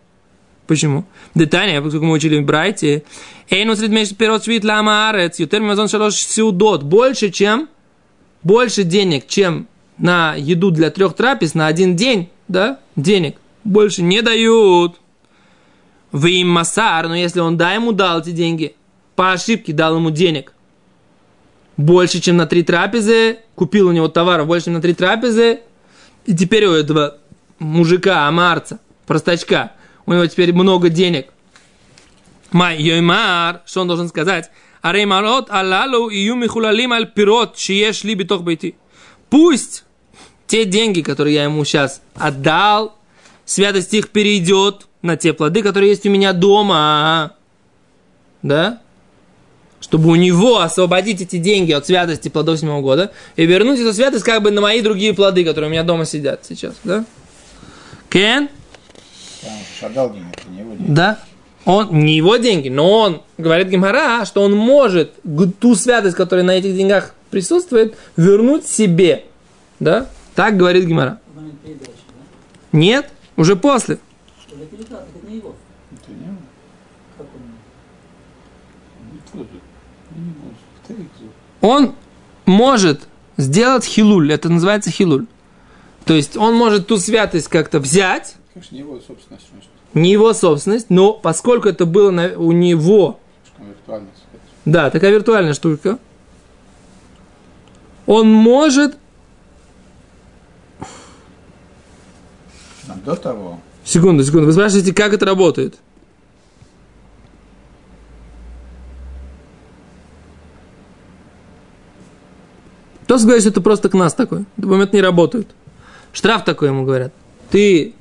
Почему? 0.68 1.06
Детание, 1.36 1.82
поскольку 1.82 2.06
мы 2.06 2.14
учили 2.14 2.38
в 2.38 2.46
Брайте. 2.46 3.04
Эй, 3.50 3.66
ну 3.66 3.76
среди 3.76 4.16
пирот 4.16 4.44
швид 4.46 4.64
лам 4.64 4.88
арец. 4.88 5.40
Ютер 5.40 5.62
мазон 5.62 5.88
шалош 5.88 6.14
сюдот. 6.14 6.84
Больше, 6.84 7.32
чем 7.32 7.68
больше 8.44 8.84
денег, 8.84 9.28
чем 9.28 9.68
на 9.98 10.36
еду 10.36 10.70
для 10.70 10.92
трех 10.92 11.16
трапез 11.16 11.56
на 11.56 11.68
один 11.68 11.96
день, 11.96 12.30
да, 12.48 12.80
денег 12.96 13.38
больше 13.64 14.04
не 14.04 14.22
дают. 14.22 15.00
Вы 16.12 16.42
им 16.42 16.50
массар, 16.50 17.08
но 17.08 17.16
если 17.16 17.40
он 17.40 17.58
да 17.58 17.74
ему 17.74 17.92
дал 17.92 18.20
эти 18.20 18.30
деньги, 18.30 18.76
по 19.16 19.32
ошибке 19.34 19.74
дал 19.74 19.96
ему 19.96 20.10
денег 20.10 20.54
больше, 21.78 22.20
чем 22.20 22.38
на 22.38 22.46
три 22.46 22.64
трапезы, 22.64 23.40
купил 23.56 23.88
у 23.88 23.92
него 23.92 24.08
товаров 24.08 24.48
больше, 24.48 24.66
чем 24.66 24.74
на 24.74 24.82
три 24.82 24.94
трапезы, 24.94 25.62
и 26.26 26.36
теперь 26.36 26.66
у 26.66 26.74
этого 26.74 27.18
мужика, 27.60 28.28
амарца, 28.28 28.80
простачка, 29.06 29.74
у 30.06 30.14
него 30.14 30.26
теперь 30.28 30.54
много 30.54 30.90
денег. 30.90 31.30
Май 32.52 32.82
йоймар, 32.82 33.62
что 33.66 33.82
он 33.82 33.88
должен 33.88 34.08
сказать? 34.10 34.52
Ареймарот 34.82 35.50
алалу 35.50 36.10
и 36.10 36.20
юмихулалим 36.20 36.94
аль 36.94 37.12
пирот, 37.12 37.58
шиеш 37.58 38.04
ли 38.04 38.16
битох 38.16 38.44
бейти. 38.44 38.76
Пусть 39.30 39.86
те 40.46 40.66
деньги, 40.66 41.02
которые 41.02 41.36
я 41.36 41.44
ему 41.46 41.64
сейчас 41.66 42.02
отдал, 42.14 42.96
святость 43.46 43.94
их 43.94 44.10
перейдет 44.10 44.88
на 45.02 45.18
те 45.18 45.34
плоды, 45.34 45.64
которые 45.64 45.90
есть 45.90 46.06
у 46.06 46.10
меня 46.10 46.34
дома. 46.34 47.36
Да? 48.44 48.83
Чтобы 49.84 50.10
у 50.10 50.16
него 50.16 50.62
освободить 50.62 51.20
эти 51.20 51.38
деньги 51.38 51.74
от 51.74 51.86
святости 51.86 52.30
плодов 52.30 52.58
седьмого 52.58 52.82
года 52.82 53.12
и 53.36 53.46
вернуть 53.46 53.82
эту 53.82 53.92
святость 53.92 54.24
как 54.24 54.42
бы 54.42 54.50
на 54.50 54.62
мои 54.62 54.80
другие 54.80 55.14
плоды, 55.14 55.44
которые 55.44 55.68
у 55.68 55.72
меня 55.72 55.84
дома 55.84 56.06
сидят 56.06 56.46
сейчас. 56.48 56.76
Да? 56.86 57.04
Кен? 58.10 58.48
Его 60.58 60.76
деньги. 60.76 60.86
Да. 60.88 61.20
Он, 61.66 61.90
не 61.92 62.16
его 62.16 62.38
деньги, 62.38 62.70
но 62.70 62.98
он, 62.98 63.22
говорит 63.38 63.68
Гимара, 63.68 64.24
что 64.24 64.42
он 64.44 64.56
может 64.56 65.16
ту 65.60 65.76
святость, 65.76 66.16
которая 66.16 66.46
на 66.46 66.52
этих 66.52 66.78
деньгах 66.78 67.14
присутствует, 67.30 67.98
вернуть 68.16 68.66
себе. 68.66 69.26
Да? 69.82 70.08
Так 70.34 70.56
говорит 70.56 70.86
Гимара. 70.86 71.20
Нет, 72.72 73.10
уже 73.36 73.58
после. 73.58 74.00
Это 74.50 75.28
не 75.28 75.38
его. 75.38 75.56
Это 75.92 76.12
не 76.12 76.30
он. 76.30 76.38
Как 77.18 77.28
он? 77.36 77.42
Ну, 79.34 79.46
Он 81.62 81.94
может 82.46 83.08
сделать 83.38 83.86
хилуль, 83.86 84.32
это 84.32 84.50
называется 84.50 84.92
хилуль. 84.92 85.26
То 86.06 86.14
есть 86.14 86.36
он 86.38 86.56
может 86.56 86.88
ту 86.88 86.98
святость 86.98 87.48
как-то 87.48 87.80
взять, 87.80 88.36
Конечно, 88.54 88.76
не 88.76 88.82
его 88.82 89.00
собственность, 89.00 89.48
не 89.94 90.12
его 90.12 90.34
собственность, 90.34 90.90
но 90.90 91.14
поскольку 91.14 91.70
это 91.70 91.86
было 91.86 92.12
на- 92.12 92.38
у 92.38 92.52
него, 92.52 93.20
да, 94.66 94.90
такая 94.90 95.12
виртуальная 95.12 95.54
штука, 95.54 95.98
он 98.06 98.30
может, 98.32 98.98
А 102.88 102.96
до 103.06 103.16
того, 103.16 103.60
секунду, 103.86 104.24
секунду, 104.26 104.48
вы 104.48 104.52
спрашиваете, 104.54 104.94
как 104.94 105.14
это 105.14 105.26
работает? 105.26 105.76
Кто 113.14 113.22
говорит, 113.26 113.44
что 113.44 113.52
это 113.52 113.62
просто 113.62 113.90
к 113.90 113.94
нас 113.94 114.16
такой? 114.16 114.46
Это 114.58 114.66
момент 114.66 114.92
не 114.92 115.00
работает. 115.00 115.48
Штраф 116.14 116.44
такой 116.44 116.70
ему 116.70 116.84
говорят. 116.84 117.14
Ты 117.52 117.94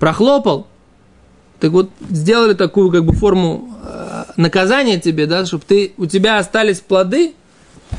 прохлопал, 0.00 0.66
так 1.60 1.70
вот 1.70 1.88
сделали 2.10 2.54
такую 2.54 2.90
как 2.90 3.04
бы 3.04 3.12
форму 3.12 3.72
э, 3.84 4.24
наказания 4.36 4.98
тебе, 4.98 5.26
да, 5.26 5.46
чтобы 5.46 5.62
ты, 5.64 5.92
у 5.96 6.06
тебя 6.06 6.38
остались 6.38 6.80
плоды, 6.80 7.34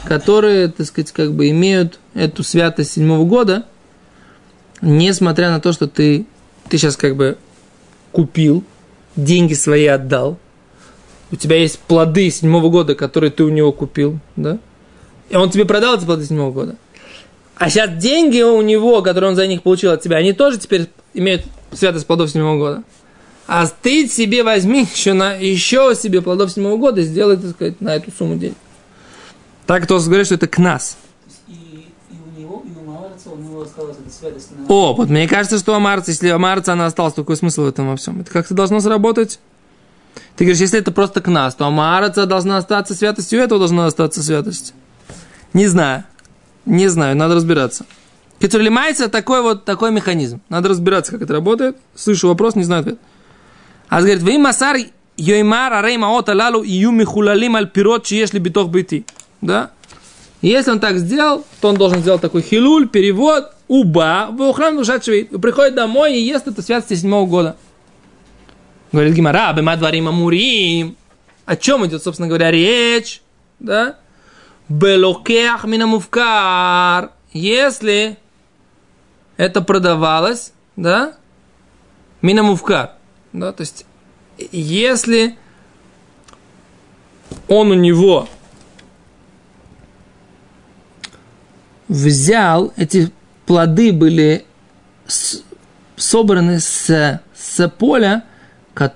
которые, 0.03 0.67
так 0.67 0.85
сказать, 0.85 1.13
как 1.13 1.31
бы 1.31 1.49
имеют 1.49 1.97
эту 2.13 2.43
святость 2.43 2.91
седьмого 2.91 3.23
года, 3.23 3.65
несмотря 4.81 5.49
на 5.49 5.61
то, 5.61 5.71
что 5.71 5.87
ты, 5.87 6.25
ты 6.67 6.77
сейчас 6.77 6.97
как 6.97 7.15
бы 7.15 7.37
купил, 8.11 8.65
деньги 9.15 9.53
свои 9.53 9.85
отдал, 9.85 10.37
у 11.31 11.37
тебя 11.37 11.55
есть 11.55 11.79
плоды 11.79 12.29
седьмого 12.31 12.67
года, 12.67 12.95
которые 12.95 13.31
ты 13.31 13.45
у 13.45 13.49
него 13.49 13.71
купил, 13.71 14.19
да, 14.35 14.59
и 15.33 15.35
он 15.35 15.49
тебе 15.49 15.65
продал 15.65 15.97
эти 15.97 16.05
плоды 16.05 16.25
седьмого 16.25 16.51
года. 16.51 16.75
А 17.55 17.67
сейчас 17.67 17.89
деньги 17.97 18.41
у 18.43 18.61
него, 18.61 19.01
которые 19.01 19.31
он 19.31 19.35
за 19.35 19.47
них 19.47 19.63
получил 19.63 19.91
от 19.91 19.99
тебя, 19.99 20.17
они 20.17 20.31
тоже 20.31 20.59
теперь 20.59 20.89
имеют 21.15 21.43
святость 21.71 22.05
плодов 22.05 22.29
седьмого 22.29 22.57
года. 22.59 22.83
А 23.47 23.65
ты 23.67 24.07
себе 24.07 24.43
возьми 24.43 24.87
еще, 24.93 25.13
на, 25.13 25.33
еще 25.33 25.95
себе 25.95 26.21
плодов 26.21 26.51
седьмого 26.51 26.77
года 26.77 27.01
и 27.01 27.03
сделай, 27.03 27.37
так 27.37 27.49
сказать, 27.49 27.81
на 27.81 27.95
эту 27.95 28.11
сумму 28.15 28.35
денег. 28.35 28.55
Так 29.65 29.85
кто 29.85 29.97
говорит, 29.97 30.27
что 30.27 30.35
это 30.35 30.47
к 30.47 30.59
нас. 30.59 30.97
То 31.25 31.51
и, 31.51 31.87
и 32.11 32.39
него, 32.39 32.61
на... 34.51 34.67
О, 34.69 34.93
вот 34.93 35.09
мне 35.09 35.27
кажется, 35.27 35.57
что 35.57 35.75
у 35.75 35.79
Марца, 35.79 36.11
если 36.11 36.31
у 36.31 36.37
Марца 36.37 36.73
она 36.73 36.85
осталась, 36.85 37.15
такой 37.15 37.37
смысл 37.37 37.63
в 37.63 37.67
этом 37.69 37.89
во 37.89 37.95
всем. 37.95 38.21
Это 38.21 38.29
как-то 38.29 38.53
должно 38.53 38.81
сработать. 38.81 39.39
Ты 40.35 40.43
говоришь, 40.43 40.61
если 40.61 40.77
это 40.77 40.91
просто 40.91 41.21
к 41.21 41.27
нас, 41.27 41.55
то 41.55 41.65
у 41.65 41.71
Марца 41.71 42.27
должна 42.27 42.57
остаться 42.57 42.93
святость, 42.93 43.33
и 43.33 43.37
у 43.37 43.41
этого 43.41 43.57
должна 43.57 43.87
остаться 43.87 44.21
святость. 44.21 44.75
Не 45.53 45.67
знаю. 45.67 46.03
Не 46.65 46.87
знаю, 46.87 47.15
надо 47.15 47.35
разбираться. 47.35 47.85
Кетурлимайца 48.39 49.09
такой 49.09 49.41
вот 49.41 49.65
такой 49.65 49.91
механизм. 49.91 50.41
Надо 50.49 50.69
разбираться, 50.69 51.11
как 51.11 51.21
это 51.21 51.33
работает. 51.33 51.77
Слышу 51.95 52.27
вопрос, 52.27 52.55
не 52.55 52.63
знаю 52.63 52.81
ответ. 52.81 52.99
А 53.89 53.99
говорит, 53.99 54.21
вы 54.21 54.37
масар 54.37 54.77
йоймар 55.17 55.73
арейма 55.73 56.07
от 56.17 56.29
алалу 56.29 56.63
ию 56.63 56.91
михулалим 56.91 57.55
аль 57.55 57.69
пирот 57.69 58.05
чиешли 58.05 58.39
битох 58.39 58.69
бити. 58.69 59.05
Да? 59.41 59.71
Если 60.41 60.71
он 60.71 60.79
так 60.79 60.97
сделал, 60.97 61.45
то 61.61 61.69
он 61.69 61.75
должен 61.75 62.01
сделать 62.01 62.21
такой 62.21 62.41
хилуль, 62.41 62.89
перевод, 62.89 63.51
уба, 63.67 64.27
в 64.29 64.41
охрану 64.41 64.83
Приходит 64.83 65.75
домой 65.75 66.17
и 66.17 66.21
ест 66.21 66.47
это 66.47 66.61
святости 66.61 66.95
седьмого 66.95 67.25
года. 67.27 67.55
Говорит 68.91 69.13
Гимара, 69.13 69.53
бема 69.53 69.77
дворим. 69.77 70.97
О 71.45 71.55
чем 71.55 71.85
идет, 71.85 72.03
собственно 72.03 72.27
говоря, 72.27 72.51
речь? 72.51 73.21
Да? 73.59 73.97
Белокеах 74.69 75.65
минамувкар. 75.65 77.11
Если 77.33 78.17
это 79.37 79.61
продавалось, 79.61 80.53
да? 80.75 81.13
Минамувкар. 82.21 82.91
Да, 83.33 83.51
то 83.51 83.61
есть, 83.61 83.85
если 84.51 85.35
он 87.47 87.71
у 87.71 87.73
него 87.73 88.27
взял, 91.87 92.73
эти 92.77 93.11
плоды 93.45 93.91
были 93.91 94.45
с- 95.07 95.41
собраны 95.95 96.59
с, 96.59 97.19
с 97.35 97.69
поля, 97.69 98.23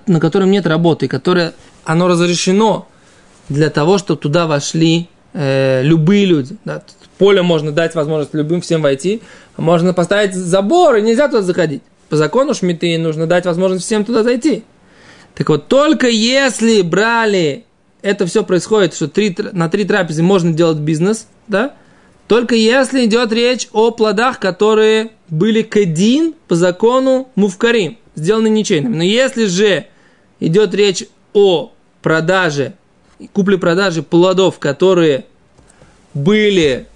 на 0.06 0.20
котором 0.20 0.50
нет 0.50 0.66
работы, 0.66 1.08
которое 1.08 1.52
оно 1.84 2.08
разрешено 2.08 2.88
для 3.48 3.70
того, 3.70 3.98
чтобы 3.98 4.20
туда 4.20 4.46
вошли 4.46 5.08
э, 5.32 5.82
любые 5.82 6.24
люди. 6.24 6.56
Да. 6.64 6.82
Поле 7.18 7.42
можно 7.42 7.72
дать 7.72 7.94
возможность 7.94 8.34
любым 8.34 8.60
всем 8.60 8.82
войти, 8.82 9.20
можно 9.56 9.92
поставить 9.92 10.34
забор, 10.34 10.96
и 10.96 11.02
нельзя 11.02 11.26
туда 11.26 11.42
заходить. 11.42 11.82
По 12.08 12.16
закону 12.16 12.54
Шмиты 12.54 12.96
нужно 12.98 13.26
дать 13.26 13.44
возможность 13.44 13.84
всем 13.84 14.04
туда 14.04 14.22
зайти. 14.22 14.64
Так 15.34 15.48
вот, 15.48 15.68
только 15.68 16.08
если 16.08 16.82
брали, 16.82 17.64
это 18.02 18.26
все 18.26 18.44
происходит, 18.44 18.94
что 18.94 19.08
три, 19.08 19.30
тр- 19.30 19.50
на 19.52 19.68
три 19.68 19.84
трапезы 19.84 20.22
можно 20.22 20.52
делать 20.52 20.78
бизнес, 20.78 21.26
да, 21.48 21.74
только 22.28 22.54
если 22.54 23.06
идет 23.06 23.32
речь 23.32 23.68
о 23.72 23.90
плодах, 23.90 24.38
которые 24.38 25.10
были 25.28 25.62
кадин 25.62 26.34
по 26.46 26.54
закону 26.54 27.28
мувкарим, 27.34 27.98
сделаны 28.14 28.48
ничейными. 28.48 28.96
Но 28.96 29.02
если 29.02 29.46
же 29.46 29.86
идет 30.38 30.74
речь 30.74 31.04
о 31.32 31.72
продаже, 32.02 32.74
купле-продаже 33.32 34.02
плодов, 34.02 34.58
которые 34.58 35.26
были, 36.14 36.86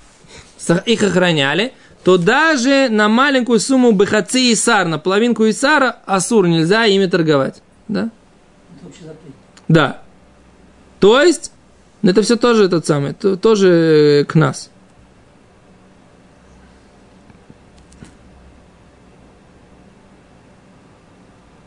их 0.87 1.03
охраняли, 1.03 1.73
то 2.05 2.17
даже 2.19 2.89
на 2.91 3.09
маленькую 3.09 3.61
сумму 3.61 3.93
бехаци 3.93 4.53
исар, 4.53 4.87
на 4.87 4.99
половинку 4.99 5.49
исара, 5.49 5.97
асур, 6.07 6.47
нельзя 6.49 6.85
ими 6.87 7.07
торговать. 7.07 7.63
Да? 7.89 8.11
Да. 9.69 10.03
То 10.99 11.23
есть, 11.23 11.53
это 12.03 12.23
все 12.23 12.37
тоже 12.37 12.69
тот 12.69 12.87
самый, 12.87 13.15
то- 13.15 13.37
тоже 13.37 14.23
э, 14.23 14.25
к 14.25 14.35
нас. 14.35 14.71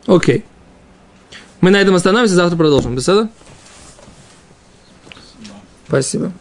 Окей. 0.06 0.44
Мы 1.60 1.70
на 1.70 1.80
этом 1.80 1.94
остановимся, 1.94 2.34
завтра 2.34 2.56
продолжим. 2.56 2.94
Беседа? 2.94 3.28
Спасибо. 5.88 6.32